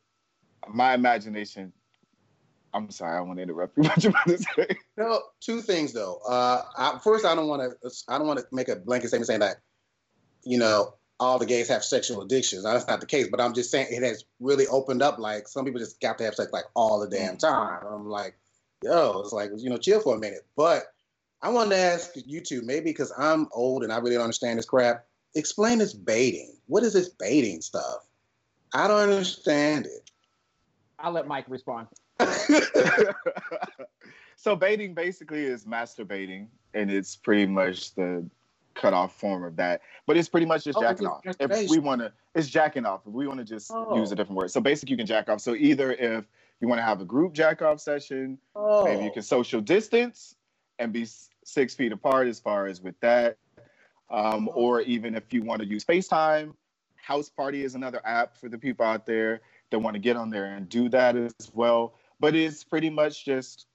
my 0.68 0.94
imagination. 0.94 1.72
I'm 2.74 2.90
sorry, 2.90 3.16
I 3.16 3.20
want 3.20 3.38
to 3.38 3.42
interrupt 3.44 3.76
you. 3.78 3.84
What 3.88 4.02
you 4.02 4.10
about 4.10 4.26
to 4.26 4.38
say? 4.38 4.76
No, 4.96 5.22
two 5.40 5.60
things 5.60 5.92
though. 5.92 6.20
Uh, 6.28 6.62
I, 6.76 6.98
first, 7.02 7.24
I 7.24 7.34
don't 7.34 7.46
want 7.46 7.62
to. 7.62 7.90
I 8.08 8.18
don't 8.18 8.26
want 8.26 8.40
to 8.40 8.46
make 8.52 8.68
a 8.68 8.76
blanket 8.76 9.08
statement 9.08 9.28
saying 9.28 9.40
that, 9.40 9.56
you 10.42 10.58
know, 10.58 10.94
all 11.20 11.38
the 11.38 11.46
gays 11.46 11.68
have 11.68 11.84
sexual 11.84 12.20
addictions. 12.22 12.64
That's 12.64 12.86
not 12.88 13.00
the 13.00 13.06
case. 13.06 13.28
But 13.30 13.40
I'm 13.40 13.54
just 13.54 13.70
saying 13.70 13.86
it 13.90 14.02
has 14.02 14.24
really 14.40 14.66
opened 14.66 15.02
up. 15.02 15.18
Like 15.18 15.46
some 15.46 15.64
people 15.64 15.78
just 15.78 16.00
got 16.00 16.18
to 16.18 16.24
have 16.24 16.34
sex 16.34 16.52
like 16.52 16.64
all 16.74 16.98
the 16.98 17.08
damn 17.08 17.36
time. 17.36 17.80
I'm 17.88 18.08
like, 18.08 18.36
yo, 18.82 19.20
it's 19.20 19.32
like 19.32 19.52
you 19.56 19.70
know, 19.70 19.78
chill 19.78 20.00
for 20.00 20.16
a 20.16 20.18
minute. 20.18 20.44
But 20.56 20.82
I 21.42 21.50
wanted 21.50 21.70
to 21.70 21.78
ask 21.78 22.10
you 22.26 22.40
two, 22.40 22.62
maybe 22.62 22.90
because 22.90 23.12
I'm 23.16 23.48
old 23.52 23.84
and 23.84 23.92
I 23.92 23.98
really 23.98 24.14
don't 24.14 24.24
understand 24.24 24.58
this 24.58 24.66
crap. 24.66 25.04
Explain 25.36 25.78
this 25.78 25.94
baiting. 25.94 26.56
What 26.66 26.82
is 26.82 26.92
this 26.92 27.08
baiting 27.08 27.60
stuff? 27.60 28.06
I 28.72 28.88
don't 28.88 29.00
understand 29.00 29.86
it. 29.86 30.10
I'll 30.98 31.12
let 31.12 31.26
Mike 31.28 31.44
respond. 31.48 31.88
so 34.36 34.56
baiting 34.56 34.94
basically 34.94 35.44
is 35.44 35.64
masturbating, 35.64 36.48
and 36.74 36.90
it's 36.90 37.16
pretty 37.16 37.46
much 37.46 37.94
the 37.94 38.24
cut 38.74 38.92
off 38.92 39.18
form 39.18 39.44
of 39.44 39.56
that. 39.56 39.80
But 40.06 40.16
it's 40.16 40.28
pretty 40.28 40.46
much 40.46 40.64
just 40.64 40.78
oh, 40.78 40.82
jacking 40.82 41.06
off. 41.06 41.22
If 41.24 41.70
we 41.70 41.78
want 41.78 42.00
to, 42.02 42.12
it's 42.34 42.48
jacking 42.48 42.86
off. 42.86 43.02
If 43.06 43.12
we 43.12 43.26
want 43.26 43.38
to 43.38 43.44
just 43.44 43.70
oh. 43.72 43.96
use 43.96 44.12
a 44.12 44.14
different 44.14 44.38
word. 44.38 44.50
So 44.50 44.60
basically, 44.60 44.92
you 44.92 44.96
can 44.96 45.06
jack 45.06 45.28
off. 45.28 45.40
So 45.40 45.54
either 45.54 45.92
if 45.92 46.24
you 46.60 46.68
want 46.68 46.78
to 46.78 46.84
have 46.84 47.00
a 47.00 47.04
group 47.04 47.32
jack 47.32 47.62
off 47.62 47.80
session, 47.80 48.38
oh. 48.54 48.84
maybe 48.84 49.04
you 49.04 49.10
can 49.10 49.22
social 49.22 49.60
distance 49.60 50.36
and 50.78 50.92
be 50.92 51.06
six 51.44 51.74
feet 51.74 51.92
apart 51.92 52.26
as 52.28 52.40
far 52.40 52.66
as 52.66 52.80
with 52.80 52.98
that. 53.00 53.38
Um, 54.10 54.48
oh. 54.50 54.54
or 54.54 54.80
even 54.82 55.14
if 55.14 55.32
you 55.32 55.42
want 55.42 55.62
to 55.62 55.66
use 55.66 55.84
FaceTime, 55.84 56.52
House 56.96 57.28
Party 57.28 57.64
is 57.64 57.74
another 57.74 58.00
app 58.04 58.36
for 58.36 58.48
the 58.48 58.58
people 58.58 58.84
out 58.84 59.06
there 59.06 59.40
that 59.70 59.78
want 59.78 59.94
to 59.94 60.00
get 60.00 60.16
on 60.16 60.30
there 60.30 60.46
and 60.46 60.68
do 60.68 60.88
that 60.90 61.16
as 61.16 61.34
well. 61.52 61.94
But 62.24 62.34
it's 62.34 62.64
pretty 62.64 62.88
much 62.88 63.22
just 63.26 63.66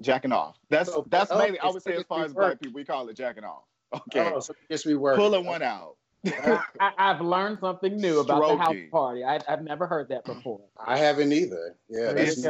jacking 0.00 0.32
off. 0.32 0.58
That's 0.70 0.90
so, 0.90 1.06
that's 1.08 1.30
oh, 1.30 1.38
mainly 1.38 1.60
I 1.60 1.70
would 1.70 1.82
say 1.84 1.94
as 1.94 2.02
far 2.02 2.24
as 2.24 2.34
black 2.34 2.60
people, 2.60 2.74
we 2.74 2.84
call 2.84 3.08
it 3.08 3.16
jacking 3.16 3.44
off. 3.44 3.62
Okay. 3.94 4.32
Oh, 4.34 4.40
so 4.40 4.52
just 4.68 4.84
rework. 4.84 5.14
Pulling 5.14 5.46
one 5.46 5.62
out. 5.62 5.94
I, 6.26 6.92
have 6.98 7.20
learned 7.20 7.58
something 7.60 7.96
new 7.96 8.18
about 8.18 8.38
Stroking. 8.38 8.58
the 8.58 8.64
house 8.64 8.90
party. 8.90 9.22
I, 9.22 9.38
have 9.46 9.62
never 9.62 9.86
heard 9.86 10.08
that 10.08 10.24
before. 10.24 10.62
I 10.84 10.98
haven't 10.98 11.32
either. 11.32 11.76
Yeah, 11.88 12.12
that's 12.12 12.44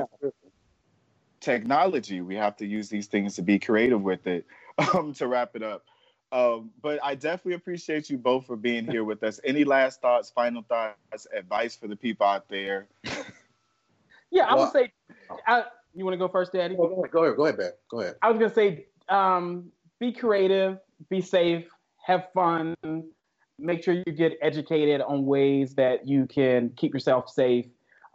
technology. 1.40 2.22
We 2.22 2.37
have 2.37 2.57
to 2.57 2.66
use 2.66 2.88
these 2.88 3.07
things 3.07 3.35
to 3.35 3.42
be 3.42 3.59
creative 3.59 4.01
with 4.01 4.27
it. 4.27 4.46
Um, 4.92 5.14
to 5.14 5.27
wrap 5.27 5.57
it 5.57 5.62
up, 5.62 5.87
um, 6.33 6.70
but 6.83 7.03
I 7.03 7.14
definitely 7.14 7.55
appreciate 7.55 8.11
you 8.11 8.18
both 8.18 8.46
for 8.46 8.57
being 8.57 8.85
here 8.87 9.05
with 9.05 9.22
us. 9.22 9.40
Any 9.42 9.64
last 9.64 10.03
thoughts, 10.03 10.29
final 10.29 10.61
thoughts, 10.68 11.27
advice 11.35 11.75
for 11.75 11.88
the 11.88 11.96
people 11.96 12.27
out 12.27 12.46
there? 12.51 12.87
yeah, 14.31 14.44
I 14.44 14.55
would 14.55 14.72
say. 14.72 14.92
I, 15.47 15.65
you 15.95 16.05
want 16.05 16.15
to 16.15 16.19
go 16.19 16.29
first, 16.29 16.53
Daddy? 16.53 16.77
go 16.77 16.85
ahead. 16.85 17.11
Go 17.11 17.25
ahead. 17.25 17.37
Go 17.37 17.45
ahead, 17.45 17.57
Ben. 17.57 17.71
Go 17.91 18.01
ahead. 18.01 18.17
I 18.23 18.31
was 18.31 18.39
gonna 18.39 18.55
say, 18.55 18.87
um, 19.09 19.71
be 19.99 20.12
creative, 20.12 20.79
be 21.09 21.21
safe, 21.21 21.67
have 22.05 22.29
fun. 22.35 22.75
Make 23.59 23.83
sure 23.83 23.95
you 23.95 24.12
get 24.12 24.37
educated 24.43 25.01
on 25.01 25.25
ways 25.25 25.75
that 25.77 26.07
you 26.07 26.27
can 26.27 26.71
keep 26.77 26.93
yourself 26.93 27.31
safe. 27.31 27.67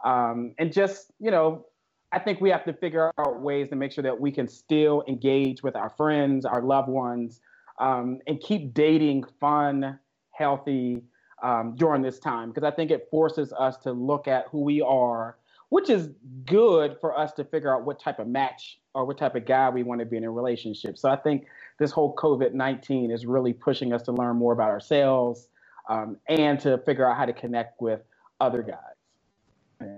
Um, 0.04 0.54
and 0.58 0.72
just, 0.72 1.10
you 1.18 1.30
know, 1.30 1.66
I 2.12 2.18
think 2.18 2.40
we 2.40 2.50
have 2.50 2.64
to 2.66 2.72
figure 2.74 3.10
out 3.18 3.40
ways 3.40 3.70
to 3.70 3.76
make 3.76 3.90
sure 3.90 4.02
that 4.02 4.20
we 4.20 4.30
can 4.30 4.46
still 4.46 5.02
engage 5.08 5.62
with 5.62 5.74
our 5.74 5.90
friends, 5.90 6.44
our 6.44 6.62
loved 6.62 6.88
ones, 6.88 7.40
um, 7.78 8.18
and 8.26 8.40
keep 8.40 8.74
dating 8.74 9.24
fun, 9.40 9.98
healthy 10.30 11.02
um, 11.42 11.74
during 11.76 12.02
this 12.02 12.18
time. 12.18 12.50
Because 12.50 12.64
I 12.64 12.70
think 12.74 12.90
it 12.90 13.08
forces 13.10 13.52
us 13.52 13.78
to 13.78 13.92
look 13.92 14.28
at 14.28 14.44
who 14.50 14.60
we 14.60 14.82
are, 14.82 15.38
which 15.72 15.88
is 15.88 16.10
good 16.44 16.98
for 17.00 17.18
us 17.18 17.32
to 17.32 17.44
figure 17.44 17.74
out 17.74 17.86
what 17.86 17.98
type 17.98 18.18
of 18.18 18.28
match 18.28 18.78
or 18.94 19.06
what 19.06 19.16
type 19.16 19.34
of 19.34 19.46
guy 19.46 19.70
we 19.70 19.82
want 19.82 20.00
to 20.00 20.04
be 20.04 20.18
in 20.18 20.24
a 20.24 20.30
relationship. 20.30 20.98
So 20.98 21.08
I 21.08 21.16
think 21.16 21.46
this 21.78 21.90
whole 21.90 22.14
COVID 22.14 22.52
19 22.52 23.10
is 23.10 23.24
really 23.24 23.54
pushing 23.54 23.94
us 23.94 24.02
to 24.02 24.12
learn 24.12 24.36
more 24.36 24.52
about 24.52 24.68
ourselves 24.68 25.48
um, 25.88 26.18
and 26.28 26.60
to 26.60 26.76
figure 26.84 27.08
out 27.08 27.16
how 27.16 27.24
to 27.24 27.32
connect 27.32 27.80
with 27.80 28.02
other 28.38 28.62
guys. 28.62 29.96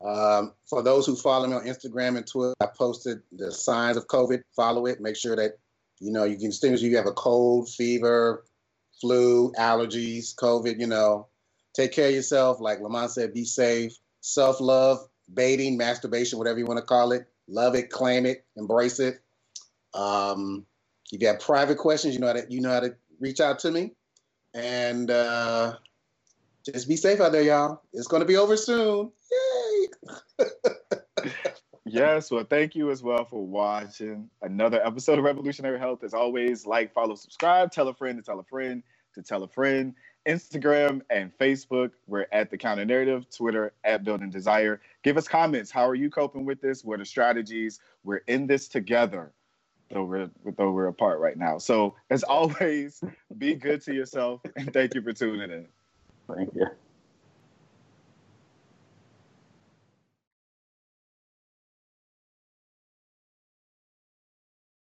Um, 0.00 0.52
for 0.64 0.80
those 0.80 1.06
who 1.06 1.16
follow 1.16 1.48
me 1.48 1.54
on 1.54 1.64
Instagram 1.64 2.16
and 2.16 2.24
Twitter, 2.24 2.54
I 2.60 2.66
posted 2.66 3.20
the 3.32 3.50
signs 3.50 3.96
of 3.96 4.06
COVID. 4.06 4.42
Follow 4.54 4.86
it. 4.86 5.00
Make 5.00 5.16
sure 5.16 5.34
that 5.34 5.58
you 5.98 6.12
know 6.12 6.22
you 6.22 6.36
can 6.36 6.50
distinguish 6.50 6.82
you 6.82 6.96
have 6.96 7.06
a 7.06 7.12
cold, 7.12 7.68
fever, 7.68 8.44
flu, 9.00 9.50
allergies, 9.58 10.36
COVID. 10.36 10.78
You 10.78 10.86
know, 10.86 11.26
take 11.74 11.90
care 11.90 12.06
of 12.06 12.14
yourself. 12.14 12.60
Like 12.60 12.78
Lamont 12.78 13.10
said, 13.10 13.34
be 13.34 13.44
safe. 13.44 13.98
Self 14.20 14.60
love, 14.60 14.98
baiting, 15.32 15.76
masturbation, 15.76 16.38
whatever 16.38 16.58
you 16.58 16.66
want 16.66 16.78
to 16.78 16.84
call 16.84 17.12
it. 17.12 17.26
Love 17.48 17.74
it, 17.74 17.90
claim 17.90 18.26
it, 18.26 18.44
embrace 18.56 19.00
it. 19.00 19.20
Um, 19.94 20.66
if 21.12 21.20
you 21.20 21.26
have 21.26 21.40
private 21.40 21.78
questions, 21.78 22.14
you 22.14 22.20
know 22.20 22.28
how 22.28 22.34
to 22.34 22.46
you 22.48 22.60
know 22.60 22.70
how 22.70 22.80
to 22.80 22.94
reach 23.18 23.40
out 23.40 23.58
to 23.60 23.70
me. 23.70 23.92
And 24.54 25.10
uh, 25.10 25.76
just 26.64 26.88
be 26.88 26.96
safe 26.96 27.20
out 27.20 27.32
there, 27.32 27.42
y'all. 27.42 27.82
It's 27.92 28.06
going 28.06 28.20
to 28.20 28.26
be 28.26 28.36
over 28.36 28.56
soon. 28.56 29.10
Yay! 30.38 30.46
yes, 31.86 32.30
well, 32.30 32.44
thank 32.48 32.74
you 32.74 32.90
as 32.90 33.02
well 33.02 33.24
for 33.24 33.44
watching 33.44 34.28
another 34.42 34.84
episode 34.84 35.18
of 35.18 35.24
Revolutionary 35.24 35.78
Health. 35.78 36.04
As 36.04 36.14
always, 36.14 36.66
like, 36.66 36.92
follow, 36.92 37.14
subscribe, 37.14 37.70
tell 37.70 37.88
a 37.88 37.94
friend 37.94 38.18
to 38.18 38.22
tell 38.22 38.40
a 38.40 38.44
friend 38.44 38.82
to 39.14 39.22
tell 39.22 39.42
a 39.42 39.48
friend. 39.48 39.94
Instagram 40.30 41.02
and 41.10 41.36
Facebook, 41.38 41.90
we're 42.06 42.26
at 42.30 42.50
the 42.50 42.56
Counter 42.56 42.84
Narrative. 42.84 43.28
Twitter 43.30 43.72
at 43.82 44.04
Building 44.04 44.30
Desire. 44.30 44.80
Give 45.02 45.16
us 45.16 45.26
comments. 45.26 45.72
How 45.72 45.88
are 45.88 45.96
you 45.96 46.08
coping 46.08 46.44
with 46.44 46.60
this? 46.60 46.84
What 46.84 47.00
are 47.00 47.04
strategies? 47.04 47.80
We're 48.04 48.22
in 48.28 48.46
this 48.46 48.68
together, 48.68 49.32
though 49.90 50.04
we're 50.04 50.30
though 50.56 50.70
we're 50.70 50.86
apart 50.86 51.18
right 51.18 51.36
now. 51.36 51.58
So 51.58 51.96
as 52.10 52.22
always, 52.36 53.02
be 53.38 53.54
good 53.54 53.82
to 53.82 53.92
yourself, 53.92 54.40
and 54.54 54.72
thank 54.72 54.94
you 54.94 55.02
for 55.02 55.12
tuning 55.12 55.50
in. 55.50 55.66
Thank 56.32 56.54
you. 56.54 56.66